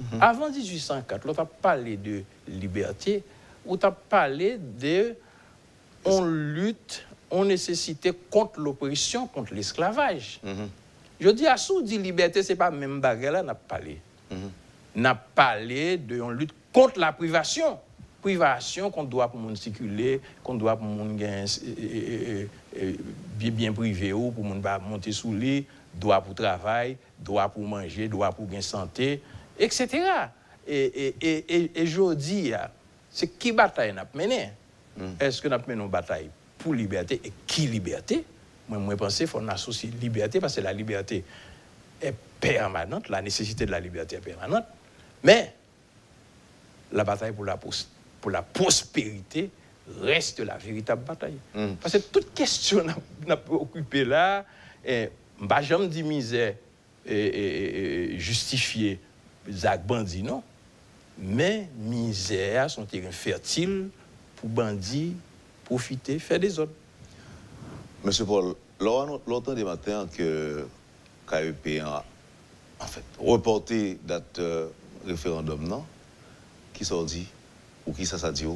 [0.00, 0.22] Mhm.
[0.22, 3.24] Avant 1804, on a parlé de liberté,
[3.64, 5.14] on a parlé de
[6.04, 10.40] on lutte, on nécessité contre l'oppression, contre l'esclavage.
[10.44, 10.68] Mhm.
[11.18, 13.98] Je dis à sous dit liberté, c'est pas même bagarre là, on a parlé.
[14.96, 17.78] N'a parlé de lutte contre la privation.
[18.22, 21.44] Privation qu'on doit pour monde circuler, qu'on doit pour monde bien,
[23.38, 28.32] bien privé ou pour monde monter sous lit, droit pour travail, droit pour manger, droit
[28.32, 29.22] pour gain santé,
[29.58, 30.02] etc.
[30.66, 32.52] Et, et, et, je dis,
[33.10, 34.50] c'est qui bataille n'a mené?
[34.98, 35.12] Hmm.
[35.20, 36.28] Est-ce que n'a mené une bataille
[36.58, 37.20] pour liberté?
[37.22, 38.24] Et qui liberté?
[38.68, 41.22] Moi, moi, pense qu'il faut associer liberté, parce que la liberté
[42.02, 44.64] est permanente, la nécessité de la liberté est permanente.
[45.26, 45.52] Mais
[46.92, 49.50] la bataille pour la, pour la prospérité
[50.00, 51.38] reste la véritable bataille.
[51.52, 51.74] Mm.
[51.80, 52.84] Parce que toute question
[53.26, 54.44] n'a occupé là,
[54.84, 55.10] et
[55.40, 56.54] bah, jamais dit misère
[57.04, 59.00] et, justifier
[59.50, 60.44] Zach Bandi, non.
[61.18, 63.88] Mais misère, son terrain fertile
[64.36, 65.14] pour bandits
[65.64, 66.74] profiter, faire des autres.
[68.04, 70.68] Monsieur Paul, longtemps des matins que
[71.28, 72.04] KEP a
[72.78, 74.68] en fait, reporté date euh,
[75.06, 75.84] référendum, non?
[76.72, 77.26] Qui s'en dit?
[77.86, 78.46] Ou qui ça, ça dit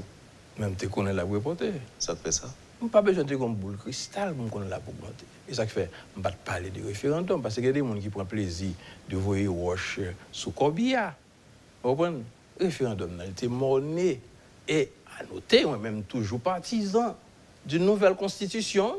[0.58, 1.72] Même tu connais la reporter.
[1.98, 2.52] Ça fait ça?
[2.88, 4.94] Pas besoin de comme boule cristal pour connaître la pour
[5.48, 7.94] Et ça fait, je ne pas parler de référendum parce qu'il y a des gens
[7.94, 8.70] qui prennent plaisir
[9.08, 10.00] de voir Wash
[10.32, 11.14] sous Corbia.
[11.82, 12.22] Vous comprenez?
[12.58, 14.20] Référendum, il était morné.
[14.66, 17.16] Et à noter, on est même toujours partisan
[17.66, 18.96] d'une nouvelle constitution.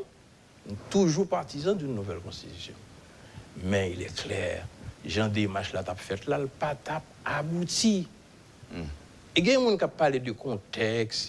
[0.88, 2.74] Toujours partisan d'une nouvelle constitution.
[3.64, 4.66] Mais il est clair,
[5.04, 8.02] jan demache la tap fet la, l pa tap abouti.
[8.72, 8.90] Mm.
[9.32, 11.26] E gen moun kap pale de konteks,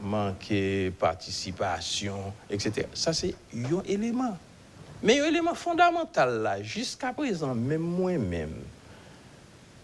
[0.00, 2.86] manke, participasyon, etc.
[2.96, 4.36] Sa se yon eleman.
[5.02, 8.56] Men yon eleman fondamental la, jiska prezan, men mwen men,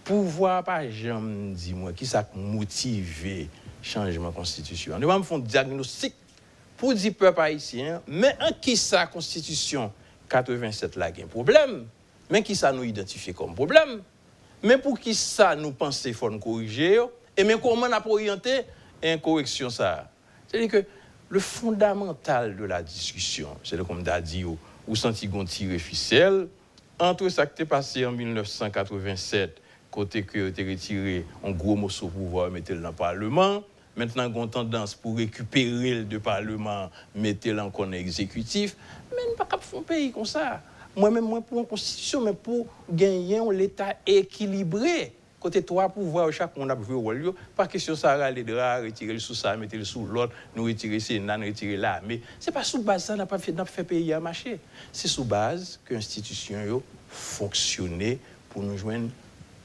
[0.06, 3.46] pouvoa pa jan mdi mwen ki sa motive
[3.84, 4.98] chanjman konstitusyon.
[4.98, 6.16] Ne mwen mfon diagnostik
[6.80, 9.92] pou di pe pa isi, men an ki sa konstitusyon
[10.32, 11.84] 87 la gen probleme,
[12.40, 14.00] qui ça nous identifie comme problème,
[14.62, 17.00] mais pour qui ça nous penser qu'il faut nous corriger,
[17.36, 18.62] et mais comment on a orienter
[19.02, 20.10] une correction ça?
[20.46, 20.84] C'est-à-dire que
[21.28, 26.48] le fondamental de la discussion, c'est comme a dit, ou senti qu'on tire ficelle,
[26.98, 32.22] entre ce qui est passé en 1987, côté que tu retiré un gros morceau pour
[32.22, 33.62] pouvoir mettre dans le Parlement,
[33.96, 38.76] maintenant on a tendance pour récupérer le Parlement, mettre le en exécutif,
[39.10, 40.62] mais ne pas faire un pays comme ça.
[40.96, 46.56] Moi-même, moi, pour une constitution, mais pour gagner un État équilibré côté trois pouvoirs, chaque
[46.56, 47.34] monde a joué au rôle.
[47.56, 51.00] Pas question ça, aller de retirer le sous ça, mettre le sous l'autre, nous retirer
[51.00, 52.00] c'est nous retirer là.
[52.06, 54.60] Mais ce n'est pas sous base ça, n'a pas fait, fait pays à marcher.
[54.92, 58.18] C'est sous base que l'institution fonctionner
[58.50, 59.08] pour nous joindre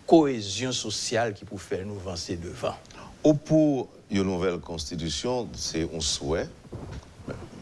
[0.06, 2.76] cohésion sociale qui peut faire nous avancer devant.
[3.24, 6.48] Ou pour une nouvelle constitution, c'est un souhait,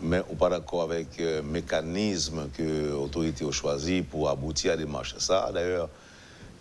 [0.02, 4.86] mais on pas d'accord avec le mécanisme que l'autorité a choisi pour aboutir à des
[4.86, 5.18] marches.
[5.18, 5.90] Ça, d'ailleurs,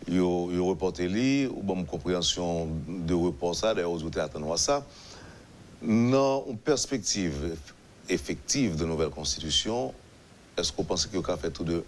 [0.08, 4.84] yo, yo reporté li, ou bon compréhension de report ça, d'ailleurs, vous attendre ça.
[5.82, 7.56] Dans une perspective
[8.08, 9.92] effective de nouvelle constitution,
[10.56, 11.84] est-ce qu'on pense qu'il y a fait tout deux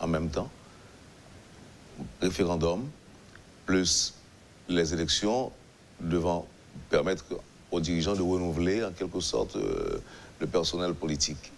[0.00, 0.48] en même temps?
[2.20, 2.84] Référendum,
[3.66, 4.14] plus
[4.68, 5.52] les élections
[6.00, 6.46] devant
[6.88, 7.24] permettre
[7.74, 9.98] aux dirigeants de renouveler en quelque sorte euh,
[10.38, 11.52] le personnel politique.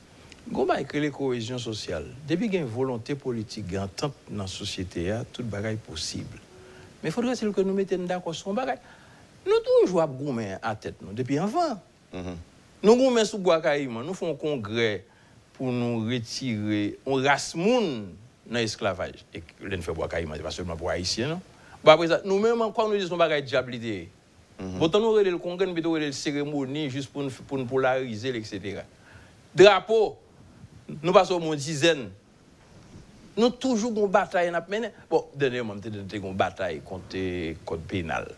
[0.54, 4.42] Comment que la cohésion sociale Depuis qu'il y a une volonté politique, une entente dans
[4.44, 6.38] la société, tout bagaille possible.
[7.02, 8.78] Mais il faudrait que nous mettions d'accord sur bagaille.
[9.44, 9.52] Nous
[9.82, 11.74] toujours avons à tête nous, depuis avant.
[12.12, 12.36] Mm -hmm.
[12.82, 15.04] Nous avons sous bois nous faisons un congrès
[15.54, 18.08] pour nous retirer on race moun
[18.46, 19.24] dans l'esclavage.
[19.34, 21.40] Et nous faisons bois c'est pas seulement pour haïtiens non?
[21.84, 24.08] Bon après ça, nous-mêmes encore nous disons bagaille diabilité.
[24.58, 25.00] Mm -hmm.
[25.00, 28.80] nous le congrès, nous avons la cérémonie juste pour nous polariser etc.
[29.54, 30.16] Drapeau
[31.02, 32.10] nous passons une dizaine.
[33.36, 34.64] Nous toujours une bataille à.
[35.10, 38.28] Bon, dernièrement, nous avons une bataille contre le code pénal.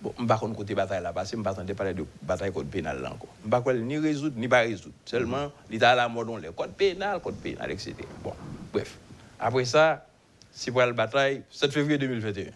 [0.00, 2.50] Bon, je ne sais pas côté bataille là, que je ne pas parler de bataille
[2.52, 3.28] contre pénal là encore.
[3.44, 4.94] Je ne sais ni résoudre, ni pas résoudre.
[5.04, 7.94] Seulement, l'État la mode, le code pénal, code pénal, etc.
[8.24, 8.32] Bon,
[8.72, 8.96] bref.
[9.38, 10.06] Après ça,
[10.52, 12.46] c'est pour la bataille, 7 février 2021.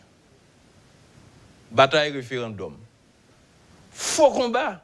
[1.71, 2.75] Bataille référendum.
[3.95, 4.83] Faux combat.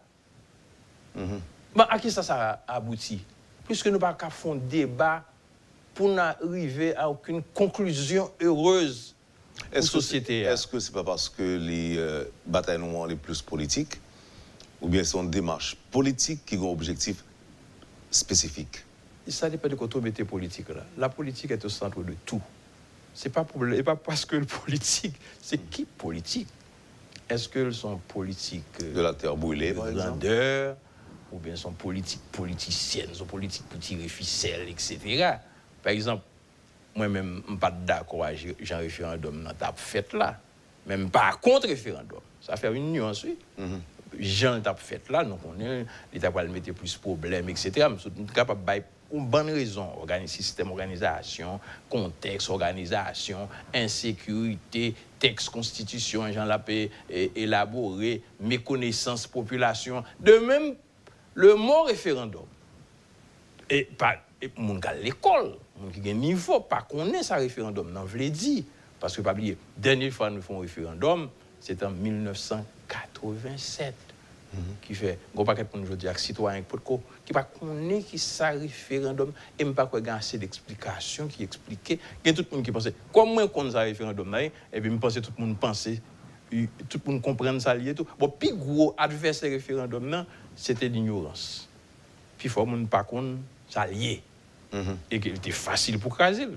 [1.15, 1.39] Mm
[1.79, 3.21] à qui ça, ça a abouti?
[3.65, 5.25] Puisque nous n'avons pas faire un débat
[5.95, 9.15] pour n'arriver à aucune conclusion heureuse
[9.57, 10.41] pour la société.
[10.41, 14.01] Est-ce que ce n'est pas parce que les euh, batailles sont les plus politiques,
[14.81, 17.25] ou bien c'est une démarche politique qui a un objectif
[18.11, 18.85] spécifique?
[19.29, 20.85] Ça dépend de on met politique là.
[20.99, 22.43] La politique est au centre de tout.
[23.15, 26.49] Ce n'est pas, pas parce que le politique, c'est qui politique?
[27.31, 30.27] Est-ce qu'elles sont politiques De la terre brûlée, par exemple
[31.33, 35.35] ou bien son politique politicienne, son politique pour tirer ficelle, etc.
[35.83, 36.25] Par exemple,
[36.95, 40.41] moi-même, je ne suis pas d'accord avec un référendum dans ta fête là.
[40.87, 42.21] Même pas contre référendum.
[42.41, 43.39] Ça fait une nuance, oui.
[43.59, 43.77] Mm
[44.19, 47.71] Jean t'a fait là, donc on est, l'État va mettre plus de problèmes, etc.
[47.77, 49.93] Mais nous sommes capables de une bonne raison.
[49.99, 56.91] Organis système, organisation, contexte, organisation, insécurité, texte, constitution, j'en l'ai
[57.37, 60.03] élaboré, méconnaissance, population.
[60.19, 60.75] De même,
[61.35, 62.47] le mot référendum.
[63.69, 64.17] Et pas
[64.57, 68.65] moun à l'école, moun qui gagne niveau, pas connaît sa référendum, non, je l'ai dit.
[68.99, 71.29] Parce que, pas oublier, dernière fois nous font référendum,
[71.61, 73.95] c'est en 1987.
[74.83, 76.63] Qui fait gros paquet pour nous dire citoyen
[77.25, 82.31] qui pas connaît qui ça référendum et pas quoi assez d'explications qui expliquait il y
[82.31, 85.33] a tout le monde qui pensait comment qu'on ça référendum et puis me pensais tout
[85.39, 86.01] le monde pensait
[86.89, 88.07] tout le monde comprendre ça lié tout.
[88.19, 90.25] Bon plus gros adversaire référendum
[90.57, 91.69] c'était l'ignorance.
[92.37, 93.37] Puis faut monde pas qu'on
[93.69, 94.23] ça lié
[94.73, 94.97] mm-hmm.
[95.13, 96.49] et qu'il était facile pour craser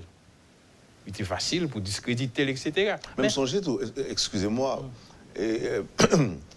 [1.06, 3.78] il était facile pour discréditer etc même Mais, songez tout
[4.08, 4.82] excusez-moi
[5.38, 5.82] euh,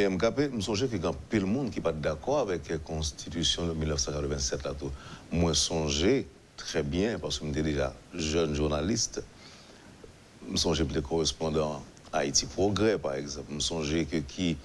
[0.00, 3.66] PMKP, je songe que quand peu le monde qui n'est pas d'accord avec la constitution
[3.66, 4.90] de 1987, là, tout,
[5.30, 5.52] moi,
[6.56, 9.22] très bien, parce que j'étais déjà jeune journaliste,
[10.50, 11.82] je songe plus correspondant
[12.14, 14.56] à Haïti Progrès, par exemple, je songe que qui,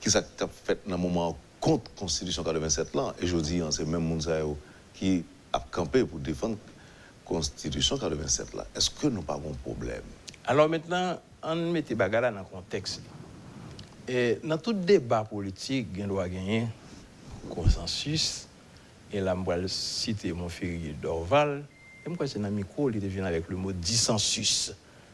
[0.00, 0.24] qui s'est
[0.64, 4.04] fait dans un moment contre la constitution 87 là, et je dis, hein, c'est même
[4.04, 4.24] monde
[4.94, 8.64] qui a campé pour défendre la constitution 87 là.
[8.76, 10.02] Est-ce que nous n'avons pas de problème?
[10.46, 13.00] Alors maintenant, on met les dans le contexte.
[14.08, 16.66] Et dans tout débat politique, il doit gagner
[17.48, 18.46] consensus.
[19.12, 21.64] Et là, je vais citer mon férié d'Orval.
[22.04, 24.72] Et moi, c'est un micro, il venu avec le mot dissensus.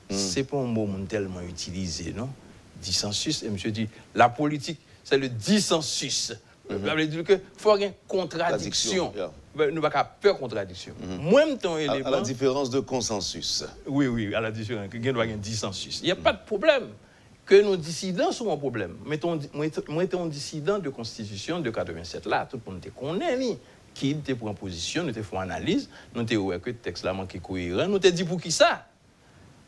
[0.09, 0.19] Ce hmm.
[0.19, 2.29] C'est pas un mot tellement utilisé, non?
[2.83, 3.43] Dissensus.
[3.43, 6.33] Et monsieur dit, la politique, c'est le dissensus.
[6.69, 9.13] Ça veut dire qu'il faut avoir une contradiction.
[9.57, 10.95] Ben, nous n'avons pas peur de contradiction.
[11.01, 13.65] Mm Même temps, à, à la différence de consensus.
[13.87, 14.89] Oui, oui, à la différence.
[14.95, 16.01] Il y avoir un dissensus.
[16.03, 16.89] Il n'y a pas de problème
[17.47, 18.97] que nos dissidents sont un problème.
[19.05, 19.17] Moi,
[20.13, 23.59] un dissident de constitution de 87 là, tout le monde connaît,
[23.93, 27.13] qui pour en position, nous fait une analyse, nous avons vu que le texte là
[27.13, 28.87] manquait cohérent, nous avons dit pour qui ça?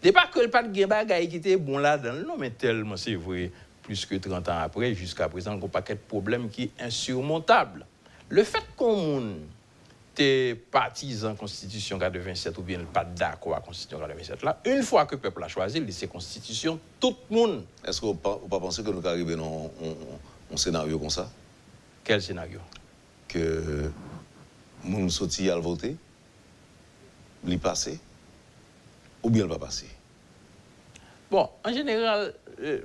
[0.04, 2.96] N'est pas que le pas de bagaille qui était bon là dedans non, mais tellement
[2.96, 3.50] c'est vrai,
[3.82, 7.86] plus que 30 ans après, jusqu'à présent, y a paquet de problèmes qui est insurmontable.
[8.28, 9.34] Le fait qu'on
[10.14, 15.14] t'es partisan Constitution 87 ou bien pas d'accord à Constitution 87 là, une fois que
[15.14, 17.64] le peuple a choisi, il Constitution, tout le monde.
[17.86, 19.70] Est-ce que vous ne pensez que nous arrivons dans
[20.52, 21.30] un, scénario comme ça?
[22.04, 22.60] Quel scénario?
[23.28, 23.90] Que
[24.84, 25.96] nous sortis à voter,
[27.46, 27.98] il passer,
[29.22, 29.88] ou bien il va passer
[31.30, 32.80] Bon, en général, euh,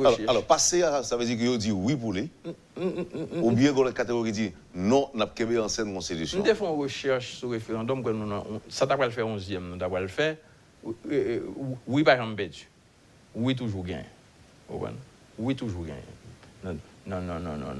[0.00, 2.30] alors, alors, passer, ça veut dire qu'il dit oui pour lui,
[2.76, 6.42] ou bien que la catégorie dit non, n'a pas en scène constitution.
[6.42, 8.10] Nous avons une recherche sur le référendum, que
[8.68, 10.36] ça t'a le faire 11e, nous avons le faire.
[11.86, 12.48] Oui, par exemple,
[13.34, 14.02] oui, toujours gain.
[15.38, 15.94] Oui, toujours gain.
[16.64, 17.74] Non, non, non, non, non,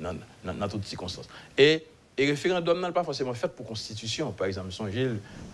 [0.00, 1.28] non, non, dans toutes circonstances.
[1.58, 1.84] Et
[2.16, 4.32] le référendum n'est pas forcément fait pour constitution.
[4.32, 5.08] Par exemple, songez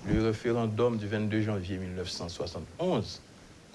[0.06, 3.22] le référendum du 22 janvier 1971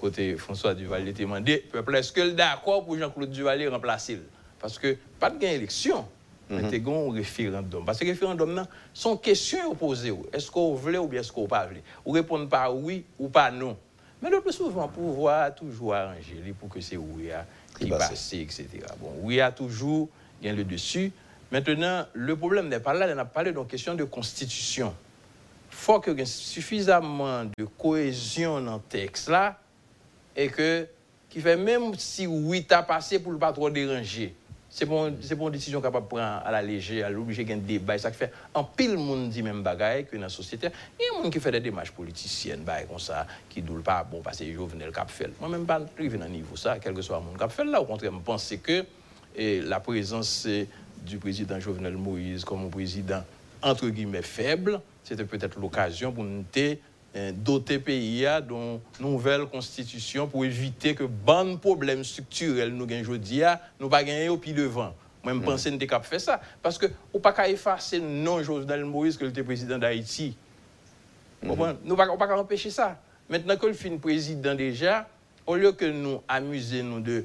[0.05, 4.19] côté François Duvalier était demandé, peuple, est-ce que d'accord pour Jean-Claude Duvalier remplacer
[4.59, 6.05] Parce que pas de gain élection,
[6.47, 7.09] mais mm -hmm.
[7.09, 7.83] un référendum.
[7.85, 10.13] Parce que référendum, sont questions opposées.
[10.31, 11.81] Est-ce qu'on veut ou bien est-ce qu'on pas veut?
[12.05, 13.75] Ou répondre par oui ou pas non.
[14.21, 17.29] Mais le plus souvent, pouvoir toujours arranger pour que c'est oui
[17.79, 18.67] qui passe, etc.
[19.01, 20.07] Bon, oui a toujours
[20.41, 21.11] gain le dessus.
[21.51, 24.93] Maintenant, le problème n'est pas là, on a parlé d'une question de constitution.
[25.71, 29.57] Il faut qu'il y ait suffisamment de cohésion dans le texte là
[30.35, 30.87] et que
[31.29, 34.33] qui fait même si oui t'as passé pour ne pas trop déranger
[34.75, 37.97] c'est bon c'est bon décision capable de prendre à la légère à l'obligé un débat
[37.97, 40.67] ça fait en pile monde dit même bagaille que dans la société.
[40.99, 44.03] Il y a monde qui fait des démarches politiciennes comme ça qui doule pas.
[44.03, 47.01] Bon parce que Jovenel cap fait moi même pas privé dans niveau ça quel que
[47.01, 48.83] soit monde cap fait là au contraire je pense que
[49.33, 50.45] et la présence
[51.05, 53.23] du président Jovenel Moïse comme un président
[53.61, 56.43] entre guillemets faible c'était peut-être l'occasion pour nous
[57.17, 63.03] Eh, doter pays à d'une nouvelle constitution pour éviter que ban problème structurel nous gagnent
[63.03, 63.41] aujourd'hui
[63.79, 65.41] nous pas gagner au pied devant moi je hmm.
[65.41, 69.23] pense que cap faire ça parce que ou pas qu'à effacer non Jovenel Moïse que
[69.23, 70.35] était président d'Haïti.
[71.41, 71.53] Hmm.
[71.85, 72.99] Nous ne pas pas empêcher ça
[73.29, 75.07] maintenant que le fin président déjà
[75.47, 77.23] au lieu que nous amuser nous de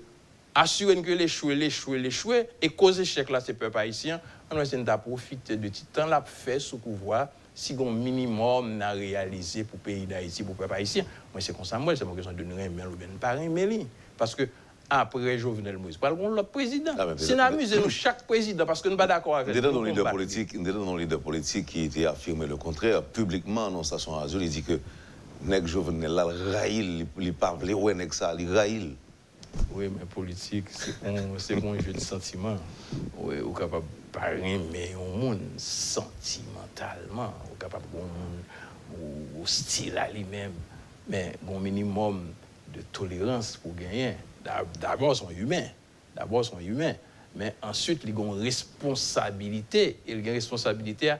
[0.54, 4.20] assurer que l'échouer l'échouer l'échouer et causer échec là c'est peuple haïtien
[4.52, 7.26] on va essayer de profiter de petit temps là faire sous pouvoir
[7.60, 11.54] si un minimum à réalisé pour le pays d'Haïti, pour le peuple haïtien, moi c'est
[11.54, 14.48] comme ça, moi c'est une question de nous remettre ou bien pas mais Parce que
[14.88, 16.92] après Jovenel Moïse, parlons le président.
[17.18, 19.60] C'est amusé nous chaque président parce que nous ne sommes pas d'accord avec lui.
[19.60, 23.82] Dans le leader politique, dans le leader politique qui était affirmé le contraire, publiquement dans
[23.82, 24.80] Station Radio, il dit que
[25.44, 28.94] Nèg Jovenel là, il il parle, ouais, Nèg ça, il raïl.
[29.72, 32.56] Oui, mais politique, c'est bon, jeu de sentiments.
[33.18, 40.52] Oui, ou capable de parler, mais au monde sentimentalement, capable de hostile à lui-même,
[41.08, 42.32] mais un minimum
[42.74, 44.14] de tolérance pour gagner.
[44.80, 45.68] D'abord, sont humains.
[46.16, 46.94] D'abord, sont humains.
[47.36, 50.00] Mais ensuite, ils ont responsabilité.
[50.06, 51.14] Ils ont responsabilité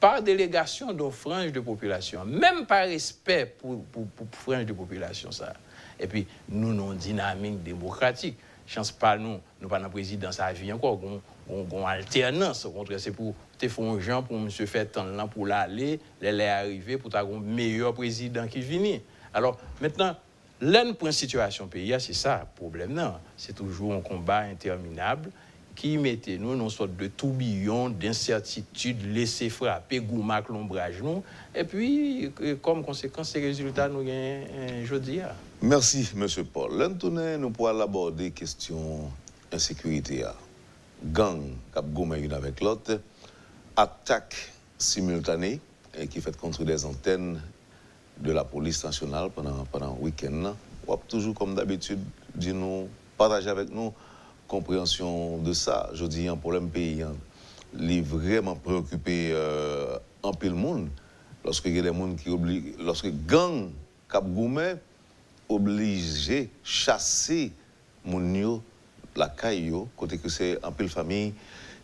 [0.00, 5.30] par délégation d'une frange de population, même par respect pour, pour, pour frange de population.
[5.30, 5.52] Ça.
[6.00, 8.36] Et puis, nous, nous, dynamique démocratique.
[8.66, 11.00] Chance pas nous, nous pas dans la présidence à vie encore,
[11.48, 12.64] on alternance.
[12.64, 13.34] Au contraire, c'est pour
[13.68, 14.86] te un gens pour se faire
[15.32, 18.98] pour l'aller, les arriver pour avoir un meilleur président qui vient.
[19.32, 20.16] Alors, maintenant,
[20.60, 23.00] l'un point situation pays, c'est ça, le problème.
[23.36, 25.30] C'est toujours un combat interminable
[25.74, 31.22] qui mettait nous dans une sorte de tourbillon d'incertitude, laisser frapper, goumac l'ombrage nous.
[31.54, 35.20] Et puis, comme conséquence, ces résultats nous gagnent jeudi.
[35.62, 36.26] Merci, M.
[36.52, 36.76] Paul.
[36.76, 39.10] L'Antonin, nous pourrons aborder question
[39.50, 40.24] insécurité.
[41.04, 41.40] Gang,
[41.74, 43.00] cap une avec l'autre,
[43.76, 45.60] attaque simultanée
[46.10, 47.40] qui fait contre des antennes
[48.18, 50.54] de la police nationale pendant, pendant le week-end.
[50.86, 52.00] Ou toujours, comme d'habitude,
[52.52, 53.92] nous partager avec nous
[54.48, 55.90] compréhension de ça.
[55.94, 57.14] Je dis un problème pays, hein,
[57.78, 60.88] est vraiment préoccupé euh, en pile monde
[61.44, 63.70] lorsque il y a des gens qui obligent, lorsque gang
[64.10, 64.76] Cap Goumet
[65.48, 67.52] obligé chasser
[68.04, 68.60] mon
[69.16, 71.34] la caille côté que c'est un pile famille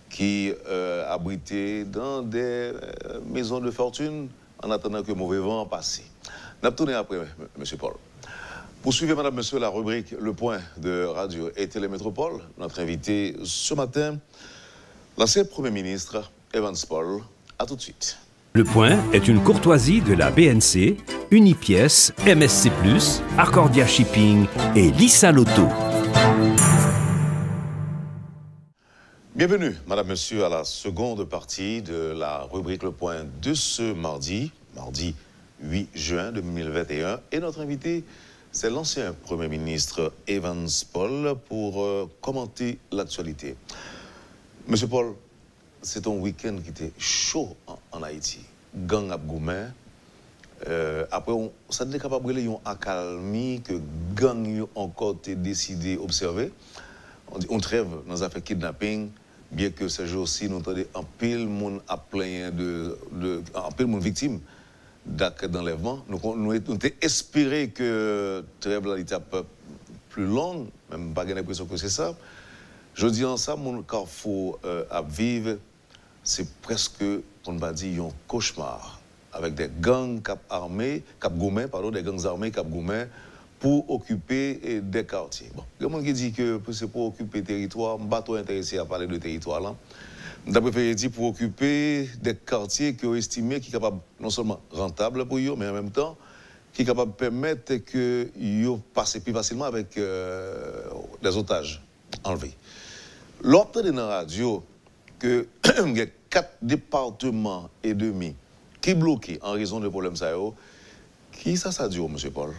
[0.08, 4.28] qui euh, abrité dans des euh, maisons de fortune
[4.62, 6.02] en attendant que mauvais vent passe.
[6.76, 7.64] Tourné après, M.
[7.78, 7.94] Paul.
[8.82, 12.40] Poursuivez, Madame, Monsieur, la rubrique Le Point de Radio et Télémétropole.
[12.58, 14.18] Notre invité ce matin,
[15.16, 17.20] l'ancien Premier ministre Evans Paul.
[17.58, 18.18] À tout de suite.
[18.54, 20.96] Le Point est une courtoisie de la BNC,
[21.30, 22.70] Unipièce, MSC,
[23.36, 25.68] Arcordia Shipping et Lissa Loto.
[29.38, 34.50] Bienvenue, Madame, Monsieur, à la seconde partie de la rubrique Le Point de ce mardi,
[34.74, 35.14] mardi
[35.62, 37.20] 8 juin 2021.
[37.30, 38.02] Et notre invité,
[38.50, 43.54] c'est l'ancien Premier ministre Evans Paul pour euh, commenter l'actualité.
[44.66, 45.14] Monsieur Paul,
[45.82, 47.56] c'est un week-end qui était chaud
[47.92, 48.40] en, Haïti.
[48.74, 49.72] Gang Abgoumen.
[50.66, 53.74] Euh, après, on, ça n'est capable de une accalmie que
[54.16, 56.50] gang encore décidé d'observer.
[57.30, 59.10] On, on trêve dans affaires kidnapping,
[59.50, 63.86] bien que ce jour-ci, nous entendons un pile monde à plein de, de, un pile
[63.86, 64.40] monde victime
[65.06, 66.04] d'actes d'enlèvement.
[66.08, 69.16] Nous, nous, nous espéré que trêve était
[70.10, 72.14] plus longue, même pas l'impression que c'est ça.
[72.94, 75.56] Je dis en ça, mon carrefour euh, à vivre,
[76.24, 77.04] c'est presque,
[77.46, 79.00] on va dire, un cauchemar
[79.32, 83.08] avec des gangs cap armés, cap gourmets, pardon, des gangs armés cap gourmets
[83.58, 85.50] pour occuper eh, des quartiers.
[85.54, 88.38] Bon, il y a qui dit que c'est pour occuper territoire, je ne suis pas
[88.38, 89.74] intéressé à parler de territoire là.
[90.46, 95.26] D'après préféré pour occuper des quartiers qui ont estimé qui sont capables non seulement rentables
[95.26, 96.16] pour eux, mais en même temps
[96.72, 100.84] qui sont capables de permettre que ils passent plus facilement avec euh,
[101.22, 101.82] des otages
[102.24, 102.54] enlevés.
[103.42, 104.64] L'autre dans la radio
[105.18, 105.46] que
[105.94, 108.34] y a quatre départements et demi
[108.80, 110.32] qui bloqués en raison de problèmes ça
[111.32, 112.30] qui ça ça dure, M.
[112.32, 112.52] Paul?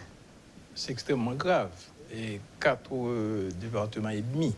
[0.80, 1.68] C'est extrêmement grave.
[2.10, 4.54] Et quatre euh, départements et demi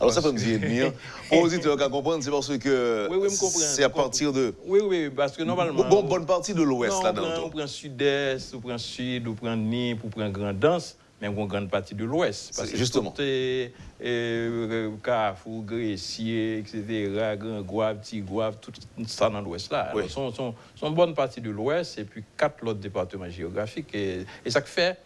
[0.00, 0.90] alors ça peut me dire bien.
[1.28, 4.54] Pour auditeurs qui comprendre, c'est parce que oui, oui, c'est à partir de...
[4.64, 5.84] Oui, oui, parce que normalement...
[5.84, 7.44] Bon, bonne partie de l'ouest là-dedans.
[7.44, 11.44] On prend sud-est, on prend sud, on prend Nîmes, on prend Grand Danse, mais on
[11.44, 12.54] grande partie de l'ouest.
[12.56, 13.10] Parce que Justement.
[13.10, 18.72] Tout euh, Carrefour, Gressier, etc., Grand Gouave, Petit Gouave, tout
[19.06, 19.92] ça dans l'ouest là.
[19.94, 20.08] Oui.
[20.08, 23.94] sont, sont, sont bonne partie de l'ouest et puis quatre autres départements géographiques.
[23.94, 24.96] Et, et ça fait,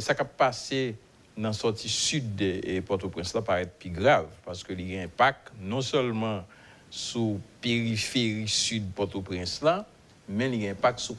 [0.00, 0.96] ça a passé
[1.36, 5.00] dans la sortie sud de Port-au-Prince, là, paraît plus grave, parce que il y a
[5.00, 6.44] un impact non seulement
[6.90, 9.86] sur la périphérie sud de Port-au-Prince, là,
[10.28, 11.16] mais il y a un impact sur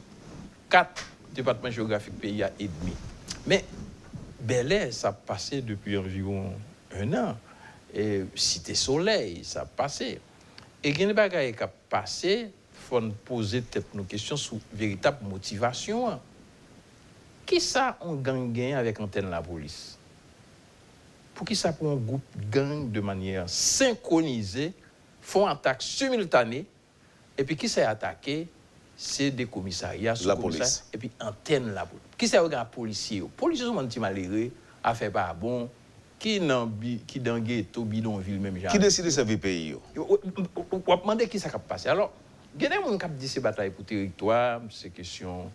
[0.70, 2.92] quatre départements géographiques pays et demi.
[3.46, 3.64] Mais
[4.40, 6.52] Bel ça a passé depuis environ
[6.94, 7.36] un an.
[8.34, 10.20] Cité Soleil, ça a passé.
[10.82, 13.62] Et il y a des qui ont passé, il faut poser
[13.94, 16.20] nos questions sur véritable motivation.
[17.46, 19.96] ki sa an gang gen avèk antenne la polis?
[21.36, 24.70] Pou ki sa pou an goup gang de manyer synkronize,
[25.22, 26.64] fon atak simultane,
[27.38, 28.36] epi ki sa y atake,
[28.96, 32.14] se de komisarya, sou komisarya, epi antenne la polis.
[32.18, 33.28] Ki sa y wèk an polisye yo?
[33.38, 34.48] Polisye sou man ti malere,
[34.82, 35.68] a fe pa bon,
[36.22, 38.72] ki nan bi, ki dan ge to bidon vil mèm jan.
[38.72, 39.82] Ki deside se vi peyi yo?
[40.88, 41.92] Wap mande ki sa kap pase.
[41.92, 42.10] Alors,
[42.56, 45.52] genè moun kap di se batay pou teritwa, se kesyon...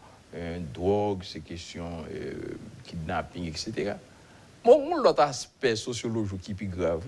[0.76, 2.06] drog, se kesyon
[2.88, 3.96] kidnapping, etc.
[4.62, 7.06] Bon, moun lout aspe sociolojou ki pi grav,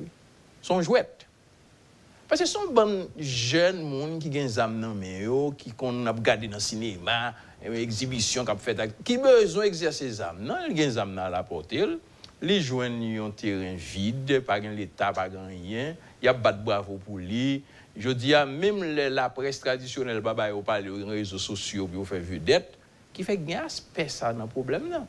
[0.66, 1.28] son jwet.
[2.30, 6.48] Pase son ban jen moun ki gen zam nan men yo, ki kon ap gade
[6.50, 11.30] nan sinema, ekzibisyon euh, kap fet ak, ki bezon egzase zam nan, gen zam nan
[11.30, 12.00] la potel,
[12.42, 15.94] li jwen yon teren vide, pa gen l'Etat, pa gen yon,
[16.26, 17.62] yap bat bravo pou li,
[17.94, 18.82] je di ya, mèm
[19.14, 22.74] la pres tradisyonel, ba ba yo pale yo yon rezo sosyo, bi yo fe vudet,
[23.14, 25.08] ki fek gen aspe sa nan problem nan.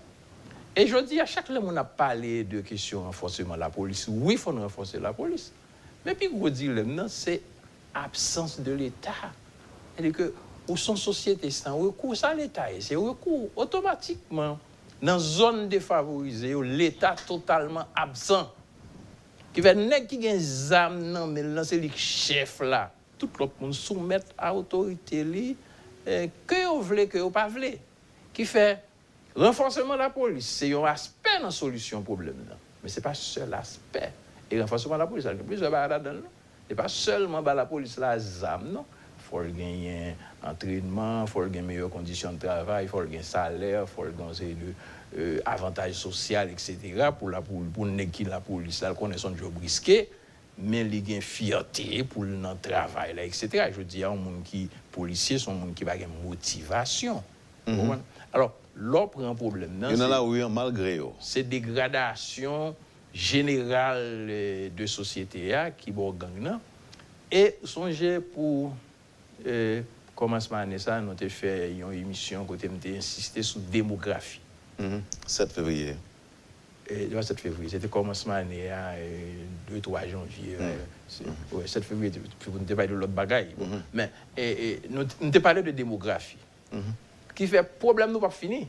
[0.75, 4.09] E jodi, a chak le moun ap pale de kisyon renforseman la polis.
[4.11, 5.53] Oui, fon renforse la polis.
[6.03, 7.39] Men pi gwo di lem nan, se
[7.95, 9.31] absens de l'Etat.
[9.95, 10.33] E de ke
[10.67, 12.75] ou son sosyete san rekou sa l'Etat.
[12.75, 14.59] E se rekou otomatikman
[15.05, 18.51] nan zon defavorize yo l'Etat totalman absent.
[19.55, 22.89] Ki ve nek ki gen zam nan men lan se li chef la.
[23.15, 25.53] Tout lop moun soumet a otorite li
[26.03, 27.77] eh, ke yo vle, ke yo pa vle.
[28.35, 28.67] Ki fè,
[29.39, 32.61] renforseman la polis, se yon aspe nan solusyon problem nan.
[32.83, 34.09] Men se pa sel aspe.
[34.49, 36.25] E renforseman la polis, alke plis wè ba adan nan.
[36.25, 36.41] Non?
[36.69, 38.91] Se pa selman ba la polis la zam nan.
[39.25, 44.51] Fol genyen entrenman, fol gen meyo kondisyon de travay, fol gen saler, fol gen se
[44.59, 47.09] de euh, avantaj sosyal, etc.
[47.17, 50.05] Pou la pou, pou nek ki la polis la, konen son job riske.
[50.57, 53.67] men li gen fiyate pou l nan travay la, etc.
[53.75, 54.65] Je di, an moun ki
[54.95, 57.23] polisye, son moun ki bagen motivasyon.
[57.67, 58.03] Mm -hmm.
[58.35, 58.39] Motivation.
[58.39, 58.41] Mhm.
[58.41, 59.87] Alors, l'autre problème.
[59.91, 61.07] Il y en a là où malgré eux.
[61.21, 62.75] C'est dégradation
[63.15, 66.59] général euh, de société qui est gang
[67.31, 68.75] et songez pour
[69.47, 69.83] euh,
[70.15, 74.41] commencement année ça nous avons fait une émission côté insisté sur démographie
[74.79, 75.53] 7 mm-hmm.
[75.53, 75.97] février
[76.91, 78.71] et, 7 février c'était commencement année
[79.71, 81.57] 2 3 janvier mm.
[81.57, 82.13] ouais, 7 février
[82.47, 83.81] vous ne pas de l'autre bagaille mm-hmm.
[83.95, 86.37] mais et, nous avons parlé de démographie
[86.75, 86.79] mm-hmm.
[87.35, 88.69] Qui fait problème nous pas fini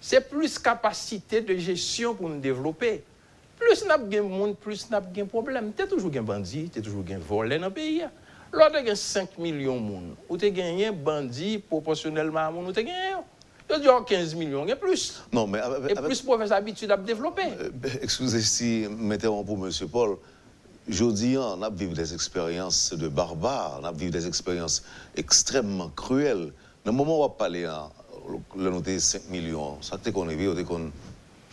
[0.00, 3.02] c'est plus capacité de gestion pour nous développer
[3.58, 5.72] plus n'a pas monde, plus n'a pas problème.
[5.76, 8.04] Tu toujours un bandit, tu toujours un volé dans le pays.
[8.52, 12.72] Lorsque tu as 5 millions de monde, ou tu gagné un bandit proportionnellement à monde,
[12.74, 13.16] tu gagné.
[13.68, 15.22] Tu dis 15 millions, a plus.
[15.32, 15.58] Non, mais
[15.88, 17.42] Et plus pour faire habitude à développer.
[17.60, 17.70] Euh,
[18.00, 19.50] excusez si m'interromps,
[19.82, 19.88] M.
[19.88, 20.16] Paul.
[20.88, 24.84] Je dis, on a vécu des expériences de barbares, on a vécu des expériences
[25.16, 26.52] extrêmement cruelles.
[26.86, 27.90] Le moment où on parler, hein,
[28.56, 30.92] le noter 5 millions, ça te qu'on est qu'on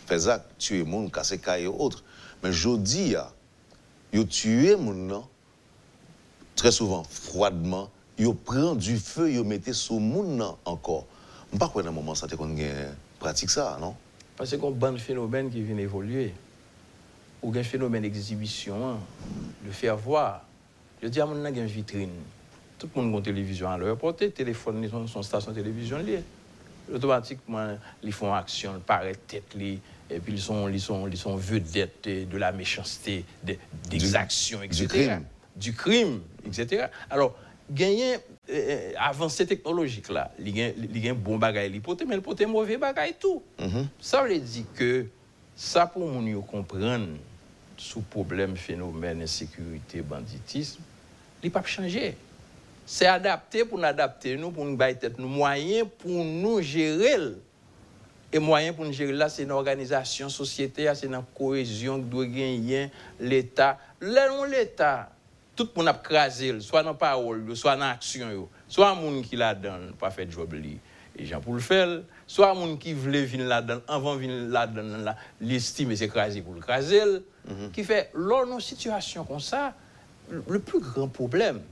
[0.06, 2.04] faisait tuer monde, casser caille et autres.
[2.44, 3.16] Mais je dis,
[4.12, 5.24] ils tué monde
[6.54, 11.04] très souvent froidement, ils prend du feu, ils mettent sous monde encore.
[11.50, 12.54] Je ne sais pas dans moment ça qu'on
[13.18, 13.96] pratique ça, non?
[14.36, 16.32] Parce qu'on a un phénomène qui vient évoluer.
[17.42, 18.96] Ou un phénomène d'exhibition, hein,
[19.66, 20.42] de faire voir.
[21.02, 22.10] Je dis à mon une vitrine.
[22.78, 26.22] Tout le monde a une télévision à leur portée, téléphone, son station de télévision liée
[26.92, 29.80] automatiquement, ils font action, ils paraissent tête, et
[30.20, 34.86] puis ils sont, ils sont, ils sont vedettes de la méchanceté, des actions, etc.
[34.86, 35.24] Du crime.
[35.56, 36.86] Du crime, etc.
[37.08, 37.36] Alors,
[37.70, 38.16] gagner
[38.50, 42.46] euh, avancée technologique là, il y a un bon bagage, il peut mais il peut
[42.46, 43.42] mauvais bagage tout.
[43.58, 43.86] Mm-hmm.
[44.00, 45.06] Ça veut dire que
[45.56, 47.06] ça pour nous comprendre
[47.76, 50.82] sous problème, phénomène, insécurité, banditisme,
[51.42, 52.12] il ne
[52.84, 55.30] Se adapte pou nou adapte nou, pou nou bay tèt nou.
[55.32, 57.34] Mwayen pou nou jerel.
[58.34, 62.28] E mwayen pou nou jerel la, se nan organizasyon, sosyete ya, se nan korezyon, dwe
[62.34, 63.80] genyen, l'Etat.
[64.04, 65.14] Lè non l'Etat,
[65.56, 69.22] tout pou nou ap krasel, swa nan parol yo, swa nan aksyon yo, swa moun
[69.24, 70.74] ki la dan, pa fè job li,
[71.14, 74.90] e jan pou l'fèl, swa moun ki vle vin la dan, anvan vin la dan
[74.90, 77.70] nan la, l'estime se krasel pou l'krasel, mm -hmm.
[77.76, 79.70] ki fè, lò nou situasyon kon sa,
[80.28, 81.62] le plus gran probleme,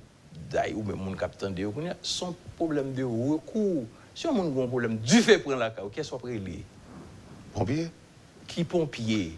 [0.50, 3.84] daye ou men moun kapitan de yo koun ya, son problem de rekou.
[4.12, 6.58] Si yon moun goun problem, du fe pren la ka ou, kè so apre li?
[7.54, 7.88] Pompye?
[8.50, 9.32] Ki pompye?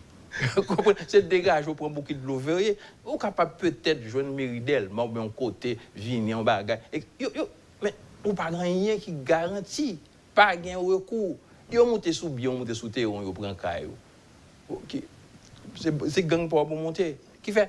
[1.06, 2.74] Se degaj ou pren boukid lo verye,
[3.04, 6.82] ou kapap peut-et jwen meridel, moun ben kote, vini, an bagay.
[7.22, 7.46] Yo, yo,
[7.84, 7.94] men,
[8.24, 9.92] ou pa gran yon ki garanti,
[10.34, 11.36] pa gen rekou.
[11.70, 13.94] Yo monte sou biyon, monte sou teron, yo pren kay yo.
[15.78, 17.12] Se gang pou apon monte.
[17.44, 17.68] Ki fè?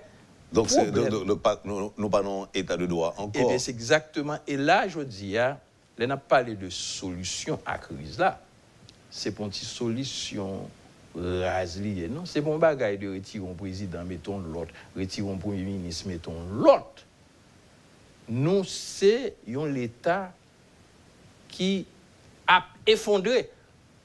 [0.51, 3.51] Donc, nous pas dans état de droit encore.
[3.51, 4.37] Eh c'est exactement.
[4.47, 5.57] Et là, je dis, hein,
[5.99, 8.41] on a parlé de solution à la crise là.
[9.09, 10.69] C'est pour une solution
[11.15, 12.09] rasée.
[12.09, 16.35] Non, c'est bon bagaille de retirer un président, mettons l'autre, retirer un premier ministre, mettons
[16.51, 17.05] l'autre.
[18.27, 20.33] Nous, c'est l'État
[21.47, 21.85] qui
[22.47, 23.49] a effondré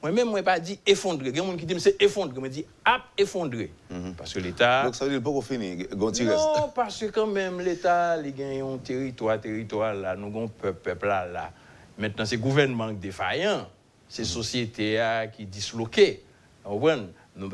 [0.01, 1.29] moi-même, je n'ai pas dit effondrer.
[1.29, 2.41] Il y a des gens qui disent c'est effondrer.
[2.43, 3.71] Je dis ap effondrer.
[3.89, 4.15] Mhm.
[4.15, 4.83] Parce que l'État.
[4.83, 5.85] Donc ça veut dire pas qu'on finit.
[5.95, 10.47] Non, parce que quand même, l'État, il a un territoire, territoire là, nous avons un
[10.47, 11.51] peuple, peuple là, là.
[11.97, 13.67] Maintenant, c'est le gouvernement défaillant.
[14.09, 14.33] C'est la mhm.
[14.33, 16.23] société qui est disloquée.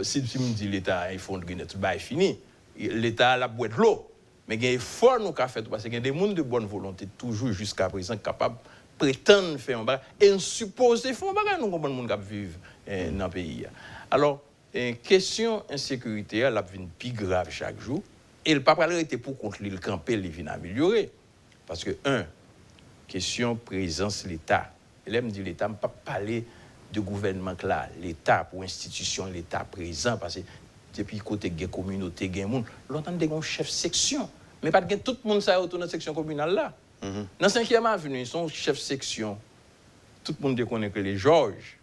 [0.03, 2.39] Si je me dis l'État a effondré, tout est fini.
[2.77, 4.09] L'État a la boîte de l'eau.
[4.47, 6.27] Mais il y a un effort nous avons fait parce qu'il y a des gens
[6.27, 8.55] de bonne volonté, toujours jusqu'à présent, capables
[8.97, 12.29] prétendent faire un bagarre et on suppose faire un bagarre, nous comprenons les gens qui
[12.29, 13.65] vivent eh, dans le pays.
[14.09, 14.41] Alors,
[14.73, 18.01] eh, question insécurité, elle devient plus grave chaque jour.
[18.45, 21.11] Et le pape était pour contre l'île camper, il vient améliorer.
[21.65, 22.25] Parce que, un,
[23.07, 24.71] question présence l'État.
[25.05, 26.45] L'homme dit l'État, ne pas parler
[26.93, 30.41] de gouvernement là, l'État pour institution, l'État présent, parce que
[30.95, 34.29] depuis côté de la communauté, il y a des gens, l'autre, chef section.
[34.63, 36.73] Mais pas de tout le monde, ça autour de la section communale là.
[37.01, 37.25] Mm -hmm.
[37.39, 39.37] Nan 5e avenu, son chef seksyon,
[40.23, 41.77] tout moun de konen ke le George,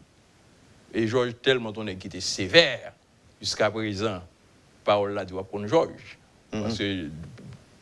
[0.92, 2.92] e George telman tonen ki te sever,
[3.40, 4.22] jiska prezan,
[4.84, 6.18] parol la diwa pon George.
[6.52, 7.10] Mm -hmm.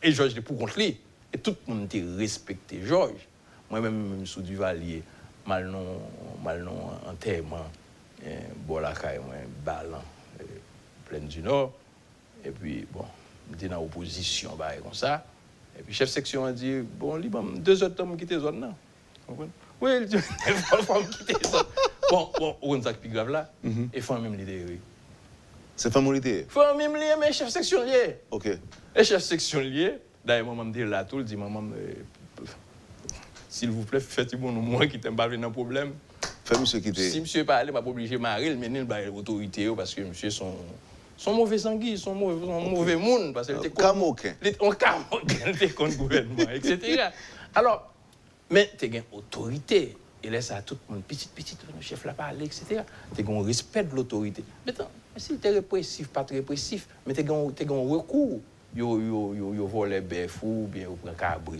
[0.01, 0.97] E George de pou kont li,
[1.31, 3.27] e tout moun te respekte George.
[3.69, 5.01] Mwen men mwen sou du valye,
[5.45, 10.03] mal non anterman, non eh, bolakay mwen balan,
[10.39, 10.59] eh,
[11.07, 11.71] plen du nor,
[12.43, 13.07] e pi bon,
[13.47, 15.21] mwen te nan oposisyon baye kon sa,
[15.79, 18.73] Et puis, chef section a dit, bon, li, bon, deux autres hommes quittent zone, non?
[19.81, 20.15] Oui, il dit,
[20.45, 21.63] deux femmes quittent zone.
[22.09, 23.51] Bon, bon, on s'en plus grave là.
[23.63, 23.89] Mhm.
[23.93, 24.79] Et femme même l'idée, oui.
[25.75, 26.45] C'est femme ou l'idée?
[26.47, 28.17] Femme même l'idée, mais chef section lié.
[28.29, 28.47] OK.
[28.95, 31.93] Et chef section lié, d'ailleurs, maman me dit là tout, elle dit, maman, euh,
[33.49, 35.93] s'il vous plaît, faites bon, moi qui t'aime pas venir un problème.
[36.45, 37.09] Fais monsieur quitter.
[37.09, 40.29] Si monsieur parle, m'a pas obligé de marier, mais il va l'autorité parce que monsieur
[40.29, 40.55] son.
[41.17, 44.33] Son mauvais sanguin, son mauvais, son mauvais monde parce que était camoquin.
[44.59, 47.09] On camoquin, était contre gouvernement, etc.
[47.55, 47.91] Alors,
[48.49, 49.97] mais tu as une autorité.
[50.25, 52.81] Et là, ça tout le monde, petit, petit, le chef là parlé, etc.
[53.15, 54.43] Tu as un respect de l'autorité.
[54.65, 58.39] Maintenant, si tu es répressif, pas très répressif, mais tu as un recours.
[58.75, 60.97] Yo, yo, yo, yo volé bœuf ou bien yo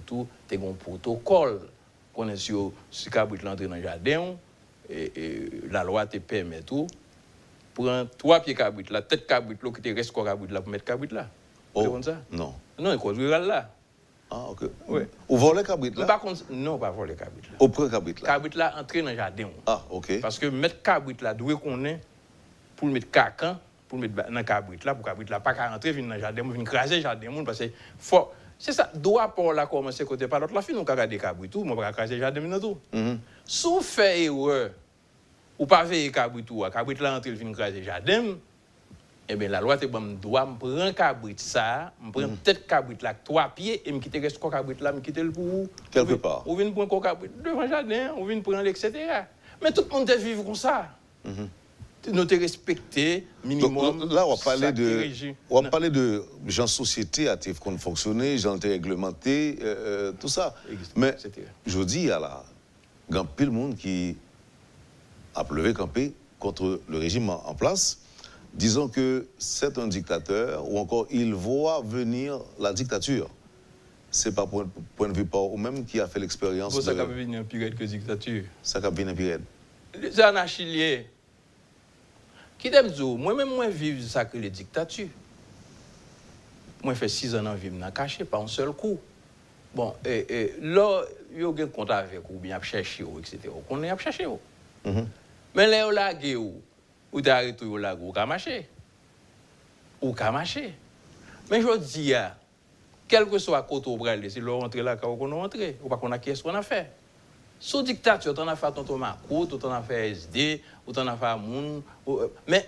[0.03, 1.59] tout, tu as un protocole
[2.13, 2.53] connaît si
[2.89, 4.35] si cabrit l'entrée dans le jardin
[4.89, 6.87] et, et, la loi te permet tout
[7.73, 10.71] prend trois pieds cabrit là, tête cabrit là, qui te reste corps cabrit là pour
[10.71, 11.27] mettre cabrit là.
[11.73, 12.53] Oh, comme ça Non.
[12.77, 13.69] Non, il cause rural là.
[14.29, 14.61] Ah, OK.
[14.87, 15.01] Oui.
[15.29, 17.57] Ou voler cabrit là Par contre, non, pas voler cabrit là.
[17.59, 18.27] Ou prend cabrit là.
[18.27, 19.47] Cabrit là entrer dans le jardin.
[19.65, 20.19] Ah, OK.
[20.21, 22.01] Parce que mettre cabrit là, d'où qu'on est
[22.75, 23.57] pour mettre cacan,
[23.87, 26.43] pour mettre dans cabrit là, pour cabrit là pas qu'à rentrer venir dans le jardin,
[26.43, 27.65] venir craser jardin parce que
[27.97, 31.17] faut c'est ça, droit pour la commencer côté par l'autre, la fin, on peut regarder
[31.17, 32.77] cabrit tout, on peut craser jardin tout.
[32.93, 33.17] Mm-hmm.
[33.45, 34.69] Sous fait erreur,
[35.59, 38.35] ou pas veiller cabrit tout, cabrit là, entre le fin craser jardin,
[39.29, 42.67] eh bien, la loi te bon, doit me prendre cabrit ça, me prendre mm tête
[42.67, 45.67] cabrit là, trois pieds, et me quitter reste quoi cabrit là, me quitter le pour.
[45.91, 46.47] Quelque part.
[46.47, 48.91] Ou vient prendre cabrit devant jardin, ou vient prendre, etc.
[49.61, 50.89] Mais tout le monde vivre comme ça.
[51.23, 51.45] Mm
[52.11, 53.99] nous te respecter minimum.
[53.99, 55.07] Donc, là, on parler de,
[55.49, 60.55] on parler de gens société à qu'on fonctionner, gens réglementés, euh, euh, tout ça.
[60.95, 61.15] Mais
[61.65, 62.43] je dis à la,
[63.09, 64.17] il y a le monde qui
[65.35, 67.99] a pleuvé campé contre le régime en, place,
[68.53, 73.29] disant que c'est un dictateur ou encore il voit venir la dictature.
[74.11, 76.79] C'est pas point, point de vue pas ou même qui a fait l'expérience.
[76.79, 77.01] Ça de...
[77.01, 78.43] venir un pire que dictature.
[78.61, 79.39] Ça a venir un pire.
[79.99, 81.07] Les
[82.59, 85.09] qui t'aime moi-même, moi, vivre ça que les dictatures.
[86.81, 88.99] Moi, fait six ans en vivre dans caché, pas un seul coup.
[89.75, 91.01] Bon, et, et là,
[91.33, 93.39] il y a un compte avec ou bien chercher, etc.
[93.69, 94.27] On est à chercher.
[94.85, 95.01] Mm
[95.53, 96.61] Men le yo lage ou,
[97.13, 98.63] ou ta retou yo lage ou ka mache.
[100.01, 100.71] Ou ka mache.
[101.49, 102.31] Men jò di ya,
[103.11, 105.91] kelke so a koto ou brale, si lò rentre la ka ou kono rentre, ou
[105.91, 106.85] pa kon a kyes kon a fe.
[107.63, 110.47] Sou diktat yo, tan a fa tonton Makout, ou tan a fe SD,
[110.83, 112.65] ou tan a fa moun, ou, euh, men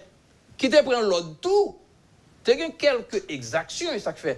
[0.56, 1.74] ki te pren lò d'ou,
[2.46, 4.38] te gen kelke exaksyon, e sa ke fe,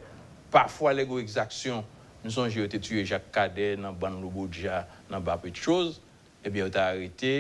[0.50, 1.84] Parfwa le go exaksyon,
[2.24, 6.00] nou son je yo te tue Jacques Cadet nan ban Louboudia, nan ba pet chose,
[6.42, 7.34] ebyen yo te arete,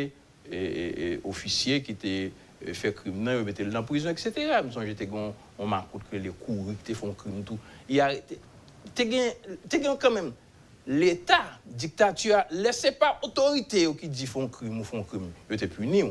[0.51, 2.31] et, officier qui était
[2.67, 4.31] euh, fait crime, il mettait dans la prison, etc.
[4.71, 5.09] Sommes j'étais
[5.59, 7.57] on m'a que les courus qui font crime tout.
[7.89, 8.11] Il a
[9.99, 10.31] quand même
[10.87, 15.29] l'État, dictature, laissez pas autorité qui dit font crime ou font crime.
[15.49, 16.03] Ils étaient punis.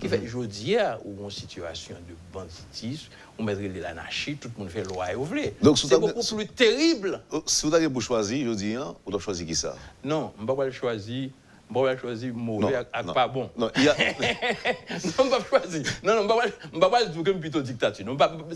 [0.00, 4.70] Qui fait, je dis, ou une situation de banditisme, on mettrait l'anarchie, tout le monde
[4.70, 5.54] fait loi et.
[5.60, 7.20] Donc, c'est beaucoup plus terrible.
[7.32, 9.74] Euh, si vous avez choisi, je dis, hein, vous avez choisi qui ça?
[10.04, 11.30] Non, je ne vais pas choisir
[11.68, 13.14] Mba wè chwazi mwove non, ak non.
[13.14, 13.50] pa bon.
[13.56, 13.70] Non,
[15.18, 15.82] non mba chwazi.
[16.02, 18.06] Non, mba wè dvouke mpito diktatü.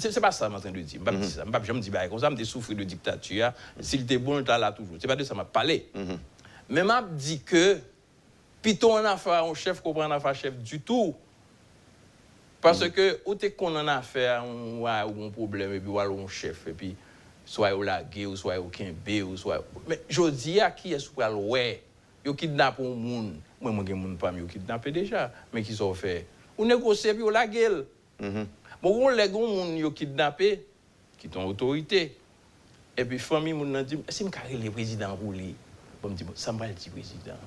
[0.01, 0.99] Se pa sa mwen ten de di.
[0.99, 1.45] Mba pti sa.
[1.45, 2.09] Mba pti jom di baye.
[2.09, 3.53] Kon sa mte soufri de diktatü ya.
[3.85, 4.97] Sil te bon, ta la toujou.
[5.01, 5.83] Se pa de sa mwa pale.
[5.93, 6.81] Men mm-hmm.
[6.89, 7.83] mwa di ke,
[8.65, 11.13] pito an afa an chef, ko pre an afa chef du tout.
[12.65, 12.97] Parce mm-hmm.
[12.97, 16.33] ke, ou te kon an afa an wè ou an problem, epi wè ou an
[16.33, 16.95] chef, epi
[17.45, 19.85] soye ou la ge, ou soye ou kenbe, ou soye ou...
[19.85, 21.67] Men, jodi ya ki es wè l wè.
[22.25, 23.33] yo kidnap un moun.
[23.61, 26.27] Mwen mwen gen moun pam yo kidnapé déjà, mais qui sont fait.
[26.59, 27.87] Ou négocier puis ou la gueule.
[28.21, 28.47] Mhm.
[28.83, 30.65] Bon, on lèg un moun yo kidnappé
[31.19, 32.17] qui ton autorité.
[32.97, 35.55] Et puis famille moun nan dit, si me carré le président pour lui.
[36.03, 37.39] Bon me dit, ça me va le président.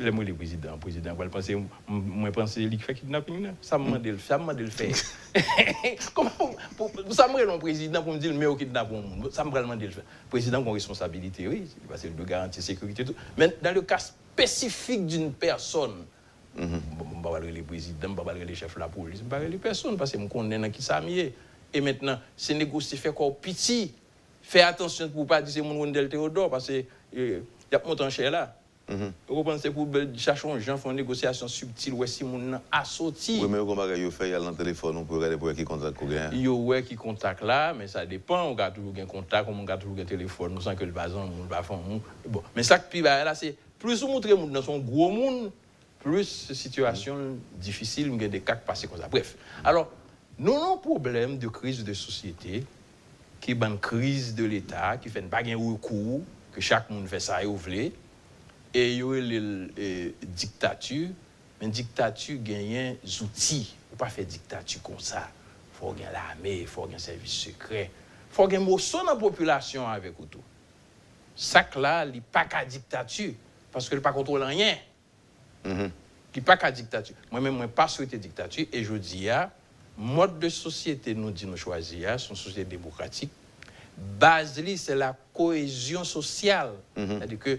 [0.00, 1.54] Le mwen le prezident, prezident, wèl panse,
[1.86, 3.58] mwen panse li ki fè kidnapping nan.
[3.62, 4.88] Sa mwen del fè, sa mwen del fè.
[7.14, 9.30] Sa mwen lon prezident pou mwen di l mè ou kidnap ou moun.
[9.34, 10.02] Sa mwen del fè.
[10.32, 11.62] Prezident kon responsabilité, oui.
[11.88, 13.14] Parce qu'il doit garantir sécurité tout.
[13.38, 16.02] Men, dan le cas spécifique d'une personne,
[16.56, 19.36] mwen pa valre le prezident, mwen pa valre le chef la police, bon, bon, mwen
[19.36, 21.30] pa valre le personne, parce mwen konnen nan ki sa miye.
[21.74, 23.92] Et maintenant, se negose fè kor piti.
[24.46, 28.30] Fè attention pou pa di se moun wèndel Théodore, parce euh, y ap montan chè
[28.32, 28.48] la.
[28.86, 33.40] Ou kon se pou chachon jan fon negosyasyon subtil wè si moun nan asoti.
[33.42, 35.56] Wè men ou kon bagay yo fè yal nan telefon ou pou gade pou wè
[35.58, 36.36] ki kontak kou gen.
[36.38, 38.46] Yo wè ki kontak la, men sa depan.
[38.46, 40.54] Ou gade toujou gen kontak, ou moun gade toujou gen telefon.
[40.54, 42.04] Nou san ke l'bazan, moun l'bafan, moun.
[42.30, 45.10] Bon, men sa ki pi bagay la se, plus ou moutre moun nan son gwo
[45.10, 45.50] moun,
[46.06, 49.10] plus situasyon difisil mwen gen de kak pase kon sa.
[49.10, 49.34] Bref,
[49.66, 49.90] alors,
[50.38, 52.62] nou nan problem de kriz de sosyete,
[53.42, 56.22] ki ban kriz de l'Etat, ki fè n'pa gen wou kou,
[56.54, 57.90] ke chak moun fè sa yo vle,
[58.74, 59.20] e yo e,
[59.76, 61.10] e diktatü,
[61.60, 65.26] men diktatü genyen zouti, ou pa fe diktatü kon sa,
[65.76, 67.86] fò gen l'armè, fò gen servis sekre,
[68.32, 70.44] fò gen mousso nan populasyon avèk ou tou.
[71.36, 73.30] Sak la, li pa ka diktatü,
[73.72, 74.78] paske li pa kontrol an yen.
[75.64, 75.90] Mm -hmm.
[76.34, 77.14] Li pa ka diktatü.
[77.30, 79.50] Mwen men mwen pa souite diktatü, e jodi ya,
[79.96, 83.30] mod de sosyete nou di nou chwazi ya, son sosyete demokratik,
[84.18, 86.76] baz li se la koezyon sosyal.
[86.96, 87.18] Mm -hmm.
[87.18, 87.58] Tadi ke,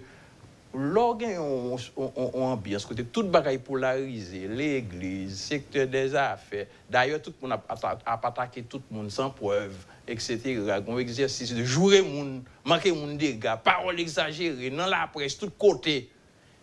[0.78, 7.56] lò gen yon ambyans kote tout bagay polarize, l'eglize, sektor des afè, d'ayor tout moun
[7.56, 9.74] ap, ap, ap atake tout moun san poev,
[10.06, 10.60] etc.
[10.86, 16.00] Gon eksersis de jure moun, manke moun dega, parol exagere, nan la pres, tout kote.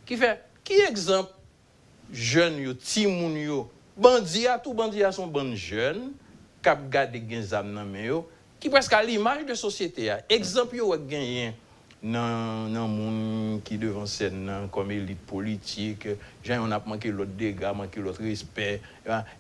[0.08, 0.36] Ki fè,
[0.66, 1.34] ki ekzamp,
[2.14, 3.66] jen yo, ti moun yo,
[4.00, 6.14] bandiya, tout bandiya son ban jen,
[6.66, 8.24] kap gade gen zam nan men yo,
[8.64, 10.22] ki preska l'imaj de sosyete ya.
[10.32, 11.60] Ekzamp yo wè genyen,
[12.06, 16.08] nan, nan moun qui devant scène comme élite politique,
[16.44, 18.82] j'ai on a manqué l'autre dégâts, manqué l'autre respect.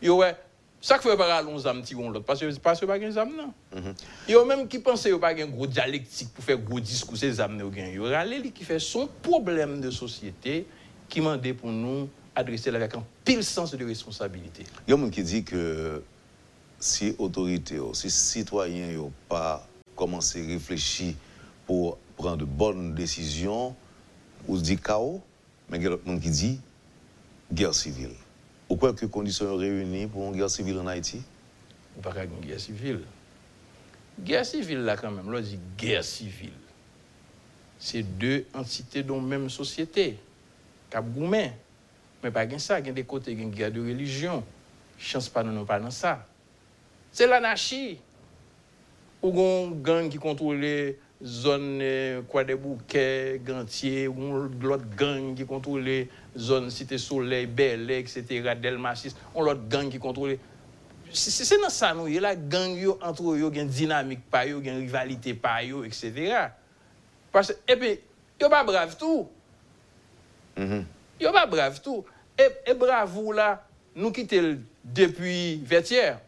[0.01, 0.35] Yo ouais,
[0.81, 3.53] ça fait pas allons zam ti l'autre parce que que pas gen zam non.
[3.73, 3.91] Mm
[4.27, 7.59] Yo même qui pense yo pas gen gros dialectique pour faire gros discours ces zam
[7.59, 7.93] yo gen.
[7.93, 10.65] Yo rale qui fait son problème de société
[11.07, 14.63] qui m'a pour nous adresser avec un pile sens de responsabilité.
[14.87, 16.01] Il y a monde qui dit que
[16.79, 21.13] si autorité, si citoyen n'ont pas commencé à réfléchir
[22.17, 23.75] pren de bonn desisyon,
[24.45, 25.19] ou se di kao,
[25.69, 26.51] men gen lot moun ki di,
[27.53, 28.13] ger sivil.
[28.69, 31.21] Ou kwen ke kondisyon reyouni pou moun ger sivil an Haiti?
[31.95, 33.03] Ou pa kak moun ger sivil.
[34.25, 36.55] Ger sivil la kanmen, lò di ger sivil.
[37.81, 40.13] Se de entite don menm sosyete,
[40.93, 41.53] kap goumen.
[42.23, 44.45] Men pa gen sa, gen de kote gen ger de religion.
[44.97, 46.17] Chans pa nan nou pa nan sa.
[47.15, 47.97] Se l'anashi.
[49.21, 50.95] Ou gon gang ki kontrole...
[51.23, 53.05] zon eh, kwa de bouke,
[53.45, 56.05] gantye, ou l'ot gang ki kontrole
[56.35, 60.39] zon site soleil, belè, etc., delmasis, ou l'ot gang ki kontrole.
[61.15, 64.81] Se nan sa nou, yon la gang yo antro yo gen dinamik pa yo, gen
[64.81, 66.51] rivalite pa yo, etc.
[67.31, 67.95] Parce, eh epi,
[68.41, 69.29] yo pa brav tou.
[70.57, 70.83] Mm -hmm.
[71.19, 72.03] Yo pa brav tou.
[72.37, 73.61] E, eh, e bravou la,
[73.95, 76.19] nou kite depi vertier.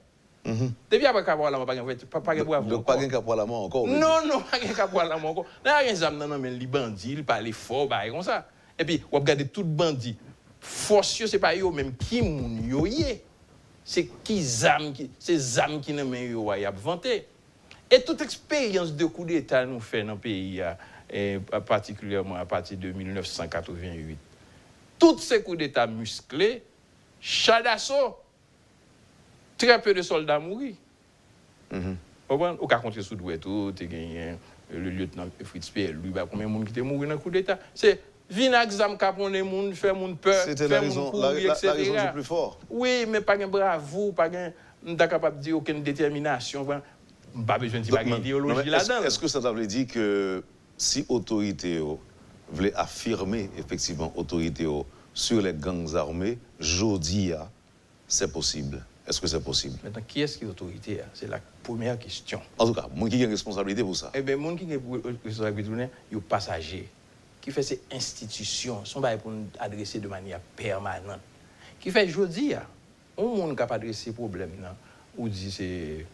[0.90, 2.62] Depuis après Caporal, je n'ai pas de bois.
[2.62, 5.46] Donc, pas de Caporal encore non non, non, non, pas de Caporal encore.
[5.66, 8.48] Il y a des hommes qui les bandits, ils parlent fort, comme ça.
[8.80, 10.18] Et puis, on regarde tout bandit.
[10.60, 12.60] Force, ce n'est pas eux même qui moun
[13.84, 17.28] C'est qui zam qui c'est âmes qui n'aiment yo à vanter.
[17.90, 20.62] Et toute expérience de coup d'État nous fait dans le pays,
[21.14, 24.18] euh, particulièrement à partir de 1988.
[25.00, 26.64] Toutes ces coups d'État musclés,
[27.22, 28.18] Chadasso,
[29.58, 30.76] très peu de soldats mourus.
[31.72, 31.96] Mm -hmm.
[32.60, 34.36] Au cas contre sous tout, tu gagné
[34.72, 37.30] le lieutenant Fritz Pierre, lui, bah, combien de monde qui est mort dans le coup
[37.32, 37.58] d'État?
[37.74, 41.74] C'est vinaigre zam capon les monde faire mon peur c'était la raison la, la, la,
[41.74, 42.60] raison du plus fort.
[42.70, 46.66] Oui mais pas un bravo pas un pas capable de dire aucune détermination
[47.46, 49.04] pas besoin de dire idéologie là-dedans.
[49.04, 50.44] est-ce que ça veut dire que
[50.78, 51.82] si autorité
[52.52, 54.68] voulait affirmer effectivement autorité
[55.14, 57.32] sur les gangs armés jodi
[58.08, 58.84] c'est possible?
[59.08, 59.78] Est-ce que c'est possible?
[59.84, 61.06] Maintenant, qui est-ce qui est l'autorité hein?
[61.14, 62.42] C'est la première question.
[62.58, 64.82] En tout cas, qui a une responsabilité pour ça Eh bien, qui a une
[65.24, 66.90] responsabilité pour ça, c'est passager
[67.48, 71.22] qui fait ces institutions, sont pour nous adresser de manière permanente.
[71.80, 72.52] Qui fait, je dis,
[73.16, 74.50] on monde qui a adressé problème,
[75.18, 76.06] ou dit c'est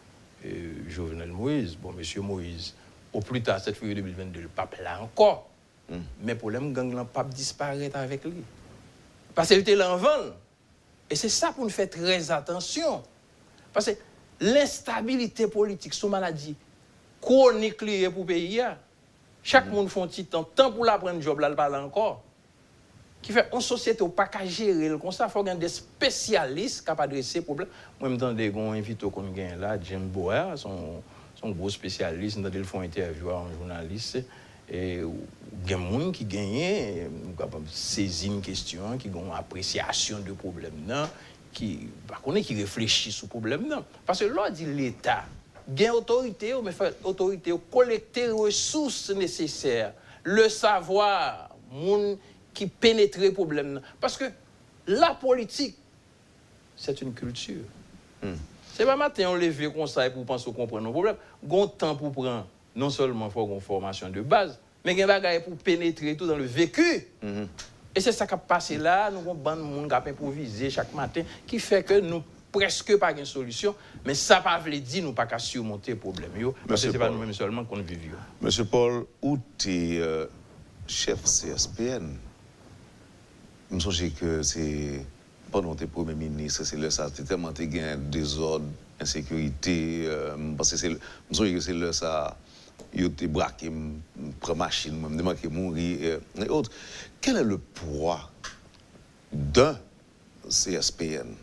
[0.46, 2.76] euh, Jovenel Moïse, bon, monsieur Moïse,
[3.12, 5.50] au plus tard, 7 février 2022, le pape là encore.
[5.90, 6.02] Hmm.
[6.22, 8.44] Mais le problème, gang, le pape disparaît avec lui.
[9.34, 9.98] Parce qu'il était là en
[11.14, 13.04] E se sa pou nou fè trez atensyon.
[13.74, 13.94] Pase,
[14.42, 16.56] l'instabilite politik sou maladi
[17.24, 18.74] kronik liye pou peyi ya.
[19.44, 19.76] Chak mm-hmm.
[19.76, 22.18] moun fon titan, tan pou la pren job la l pala ankor.
[23.24, 27.00] Ki fè, an sosyete ou pa ka jere l konsa, fò gen de spesyalist kap
[27.04, 27.70] adrese problem.
[28.00, 31.04] Mwen mwen tande kon invito kon gen la, Jim Boer, son,
[31.40, 34.26] son gros spesyalist, mwen tande l fon interviewa an jounaliste,
[34.72, 35.04] E,
[35.68, 41.12] gen moun ki genye, nou kapab sezi n kestyon, ki gon apresyasyon de problem nan,
[41.54, 43.84] ki, bakone ki reflechi sou problem nan.
[44.08, 45.30] Pase lò di l'Etat,
[45.68, 49.92] gen otorite ou, men fè otorite ou, kolekte resous neseser,
[50.24, 52.16] le savoir, moun
[52.56, 53.92] ki penetre problem nan.
[54.02, 54.32] Paske
[54.88, 55.78] la politik,
[56.76, 57.64] c'est une culture.
[58.24, 58.40] Mm.
[58.74, 62.10] Se pa maten yon leve konsay pou panse ou kompren nou problem, gon tan pou
[62.16, 62.48] pran.
[62.76, 66.28] non seulement faut une formation de base, mais il y a des pour pénétrer tout
[66.28, 67.08] dans le vécu.
[67.22, 67.48] Mm -hmm.
[67.96, 70.94] Et c'est ça qui a passé là, nous avons un monde qui a improvisé chaque
[70.96, 75.04] matin, qui fait que nous presque pas une solution, mais ça ne veut pas dire
[75.04, 76.32] nous pas qu'à surmonter le problème.
[76.38, 77.96] Yo, parce que ce n'est pas nous-mêmes seulement qu'on vit.
[77.96, 78.16] Yo.
[78.42, 80.26] Monsieur Paul, où tu es euh,
[80.88, 82.18] chef CSPN
[83.70, 85.04] Je me souviens que c'est
[85.52, 88.66] pendant tes premiers ministres, c'est là ça, tu tellement tu gain désordre,
[89.00, 90.94] insécurité, euh, parce que c'est, je
[91.30, 92.38] me souviens que c'est là ça.
[92.94, 93.72] yo te braqué,
[94.40, 96.72] prend machine, me demande que mourir et e autres.
[97.22, 98.30] Quel est le poids
[99.32, 99.78] d'un
[100.50, 101.36] CSPN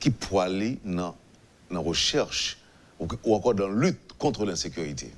[0.00, 0.48] qui poids
[0.84, 1.16] dans
[1.70, 2.58] la recherche
[2.98, 5.12] ou, ou encore dans la lutte contre l'insécurité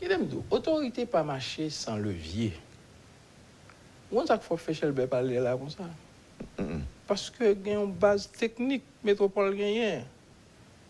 [0.00, 2.52] Kedemdou, autorité pas marché sans levier.
[4.10, 5.84] On ça faut faire Chelbe parler là comme ça.
[7.06, 10.00] Parce que y a une base technique métropole gagnée.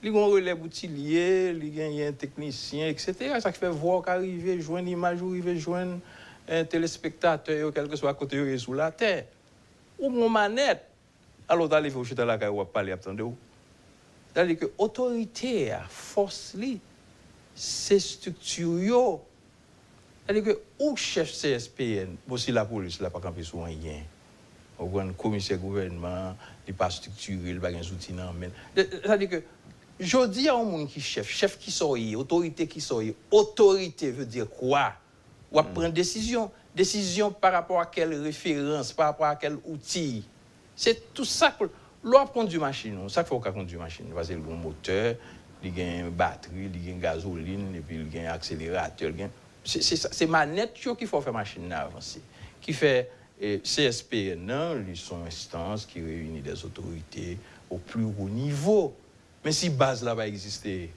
[0.01, 3.35] Li gon relèv bouti liye, li gen yon teknisyen, etc.
[3.45, 5.99] Sa ki fè vwa k arrive, jwen imaj ou arrive, jwen
[6.47, 9.27] eh, telespektatè yo, kelke swa kote yo yon sou la tè.
[9.99, 10.87] Ou moun manèt,
[11.53, 13.37] alo dalè fè ou chita la kè wap pale ap tande ou.
[14.33, 16.79] Dalè ke otorite a fos li,
[17.53, 19.05] se struktur yo.
[20.25, 24.09] Dalè ke ou chef CSPN, bo si la polis la pa kampi sou an yen.
[24.81, 28.57] Ou gwen komise gouvernement, li pa strukturil, bagen zouti nan men.
[28.73, 29.45] Dalè ke...
[30.01, 34.47] Jodi a ou moun ki chef, chef ki soye, otorite ki soye, otorite ve dire
[34.49, 34.95] kwa?
[35.51, 40.23] Ou ap pren desisyon, desisyon par rapport a kel referans, par rapport a kel outil.
[40.73, 41.51] Se tout sa,
[42.01, 44.57] lou ap kondi machin nou, sa fwa ou ka kondi machin nou, vase l bon
[44.63, 45.19] moteur,
[45.61, 49.37] li gen bateri, li gen gazoline, li gen akselerateur, li gen...
[49.69, 52.25] Se manet yo ki fwa fwe machin nou avansi,
[52.65, 52.95] ki fwe
[53.37, 57.35] eh, CSPN nan, li son instance ki reuni des otorite
[57.69, 58.95] ou plurou nivou,
[59.45, 60.93] Mais si base là va exister,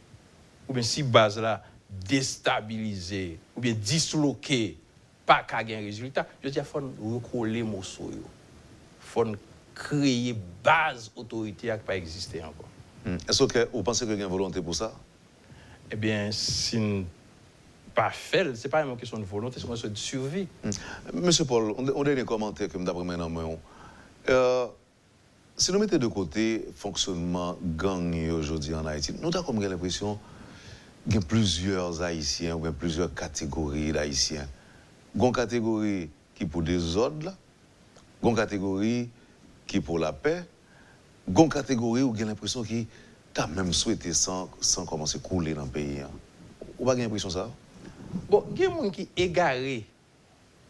[0.67, 4.77] ou bien si base là déstabilisée, ou bien disloquée,
[5.25, 8.09] pas qu'à un résultat, je dis qu'il faut recoller morceaux.
[8.11, 8.19] Il
[8.99, 9.25] faut
[9.73, 12.67] créer base autorité qui pas exister encore.
[13.05, 13.17] Hmm.
[13.27, 14.93] Est-ce que vous pensez qu'il y a une volonté pour ça?
[15.91, 17.05] Eh bien, si
[17.93, 20.47] pas fait, ce n'est pas une question de volonté, c'est une question de survie.
[20.63, 21.19] Mm.
[21.19, 23.59] Monsieur Paul, on, a des commentaires que d'après maintenant.
[24.29, 24.67] Euh,
[25.63, 30.19] si nous mettons de côté le fonctionnement gang aujourd'hui en Haïti, nous avons l'impression
[31.05, 34.45] qu'il y a plusieurs Haïtiens ou plusieurs catégories d'Haïtiens.
[35.15, 37.33] Il y a une catégorie qui est pour des ordres,
[38.21, 39.09] il y a une catégorie
[39.65, 40.43] qui est pour la paix,
[41.29, 42.85] il y a une catégorie où il y a l'impression qu'il
[43.37, 46.01] a même souhaité sans, sans commencer à couler dans le pays.
[46.01, 46.09] Hein.
[46.77, 47.49] Vous n'avez pas l'impression ça?
[48.29, 49.85] Bon, il y a des gens qui égarés.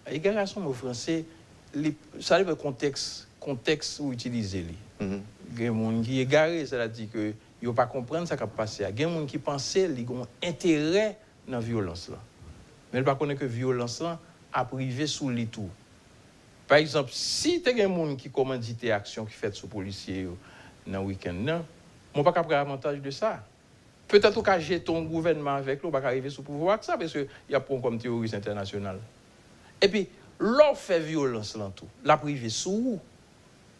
[0.05, 1.25] Égaration, mot français,
[2.19, 4.65] ça dépend du contexte, contexte où utiliser.
[4.99, 5.17] Il y a
[5.57, 8.83] des gens qui sont égarés, c'est-à-dire qu'ils ne pas comprendre ce qui a passé.
[8.83, 11.17] Il y a des gens qui pensent qu'ils ont intérêt
[11.47, 12.09] dans la violence.
[12.09, 12.17] Là.
[12.91, 14.19] Mais ils ne connaissent que la violence là,
[14.51, 15.69] a privé sous les tout.
[16.67, 19.71] Par exemple, si tu as des gens qui commandent des actions qui fait sur les
[19.71, 20.27] policiers
[20.87, 21.61] dans le week-end,
[22.13, 23.43] je ne pas prendre avantage de ça.
[24.07, 27.27] Peut-être qu'à jeter ton gouvernement avec lui, va arriver sous pouvoir avec ça, parce qu'il
[27.49, 28.99] y a pas comme terroriste international.
[29.81, 30.07] Et puis,
[30.39, 32.99] l'on fait violence dans tout, la privée sous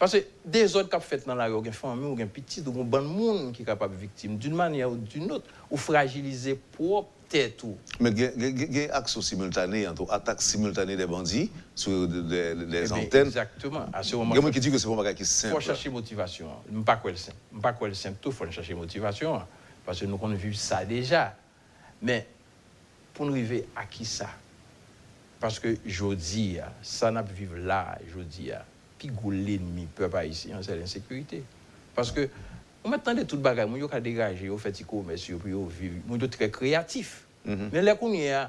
[0.03, 2.61] Parce que des autres qui ont fait dans la rue, des familles, ou des petits,
[2.65, 6.59] ou bon monde qui est capable de victime d'une manière ou d'une autre, ou fragiliser
[6.73, 7.63] propre tête.
[8.01, 13.27] Mais il y a action simultanée, attaque simultanée des bandits sur des, des eh antennes.
[13.27, 13.85] Exactement.
[13.93, 15.53] À ce moment, il y a qui dit que c'est pas un qui simple.
[15.53, 16.49] Il faut chercher motivation.
[16.69, 17.37] Je ne pas quoi le simple.
[17.53, 18.17] Je ne pas quoi le simple.
[18.25, 19.41] Il faut chercher motivation
[19.85, 21.33] parce que nous avons vu ça déjà.
[22.01, 22.27] Mais
[23.13, 24.27] pour nous arriver à qui ça?
[25.39, 28.51] Parce que je dis, ça n'a pas vivre là, je dis,
[29.03, 31.41] pi gou l'ennemi pe pa isi an se l'insekurite.
[31.95, 32.29] Paske,
[32.83, 35.65] ou mèten de tout bagay, moun yo ka degaje, yo feti koumès, yo pri yo
[35.67, 37.23] vivi, moun yo tre kreatif.
[37.43, 37.71] Mhm.
[37.73, 38.43] Men lè kounye a,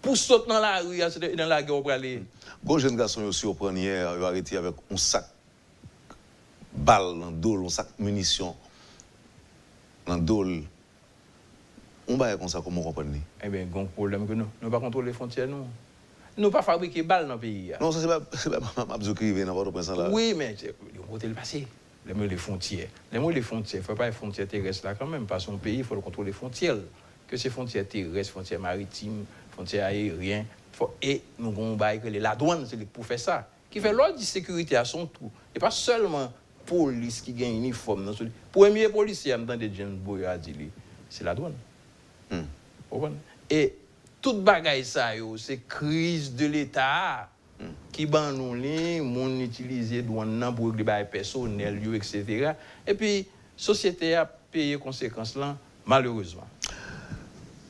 [0.00, 0.96] pou sot nan la ru,
[1.36, 2.22] nan la ge ou prale.
[2.64, 5.28] Gon jen gason yo si yo pren yè, yo areti avèk on sak
[6.72, 8.56] bal nan dol, on sak munisyon
[10.08, 10.62] nan dol.
[12.06, 13.20] On ba yè kon sa komon kompren li?
[13.42, 14.48] E eh ben, gon problem ke nou.
[14.62, 15.66] Nou pa kontrol le fontyen nou.
[16.36, 16.50] Nous.
[16.50, 17.72] pas fabriquer balles dans le pays.
[17.80, 18.20] Non, ça c'est pas,
[18.74, 20.08] pas Mabzou qui vient dans votre prince là.
[20.10, 20.56] Oui, mais
[21.22, 21.66] le passé.
[22.06, 22.88] Les mots les frontières.
[23.12, 25.26] Les mots les frontières, il ne faut pas les frontières terrestres là quand même.
[25.26, 26.76] Pas son pays, il faut le contrôler les frontières.
[27.26, 30.46] Que ces frontières terrestres, frontières maritimes, frontières aériennes.
[31.02, 33.48] Et nous avons que la douane, c'est pour faire ça.
[33.70, 35.30] Qui fait l'ordre de sécurité à son tour.
[35.54, 36.32] Et pas seulement
[36.64, 38.14] police qui gagne uniforme.
[38.52, 40.54] Premier policier, en temps de James Boy a dit,
[41.08, 41.54] c'est la douane.
[42.30, 42.42] Hmm.
[43.50, 43.74] Et
[44.26, 47.28] toute bagaille ça, c'est crise de l'État
[47.60, 47.66] hmm.
[47.92, 52.50] qui ban nous les, mon utiliser douane pour les bails personnels, etc.
[52.84, 53.24] Et puis,
[53.56, 55.56] société a payé conséquences là,
[55.86, 56.48] malheureusement.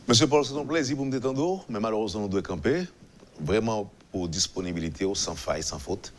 [0.09, 2.84] Monsieur Paul, c'est un plaisir pour me détendre, mais malheureusement, nous devons camper.
[3.38, 6.11] Vraiment pour disponibilité, sans faille, sans faute.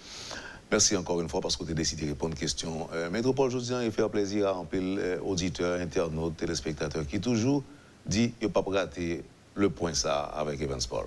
[0.69, 2.88] Merci encore une fois parce que tu as décidé de répondre aux questions.
[2.93, 7.63] Euh, Métropole, je il fait plaisir à un peu euh, internautes, téléspectateurs qui toujours
[8.05, 9.23] dit qu'il ne pas rater
[9.57, 11.05] le point ça avec Evans Paul.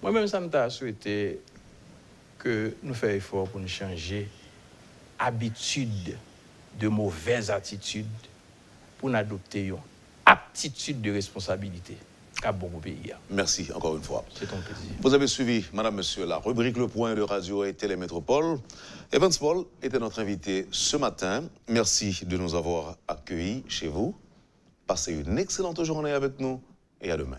[0.00, 1.40] Moi-même, ça m'a souhaité
[2.38, 4.28] que nous fassions effort pour nous changer
[5.18, 6.16] habitude
[6.80, 8.06] de mauvaises attitudes
[8.98, 9.76] pour nous adopter une
[10.24, 11.96] aptitude de responsabilité.
[13.30, 14.24] Merci encore une fois.
[14.34, 14.90] C'est un plaisir.
[15.00, 18.58] Vous avez suivi, Madame, Monsieur, la rubrique Le Point de Radio et Télémétropole.
[19.12, 21.44] Evans Paul était notre invité ce matin.
[21.68, 24.16] Merci de nous avoir accueillis chez vous.
[24.88, 26.60] Passez une excellente journée avec nous
[27.00, 27.38] et à demain.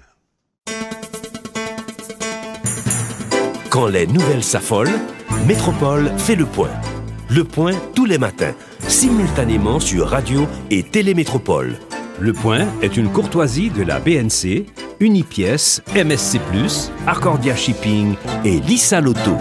[3.74, 5.00] Quand les nouvelles s'affolent,
[5.48, 6.70] Métropole fait le point.
[7.28, 8.54] Le point tous les matins,
[8.88, 11.78] simultanément sur Radio et Télémétropole.
[12.20, 14.68] Le Point est une courtoisie de la BNC,
[15.00, 16.40] Unipièce, MSC+,
[17.08, 18.14] Arcordia Shipping
[18.46, 19.38] et Lisa Lotto.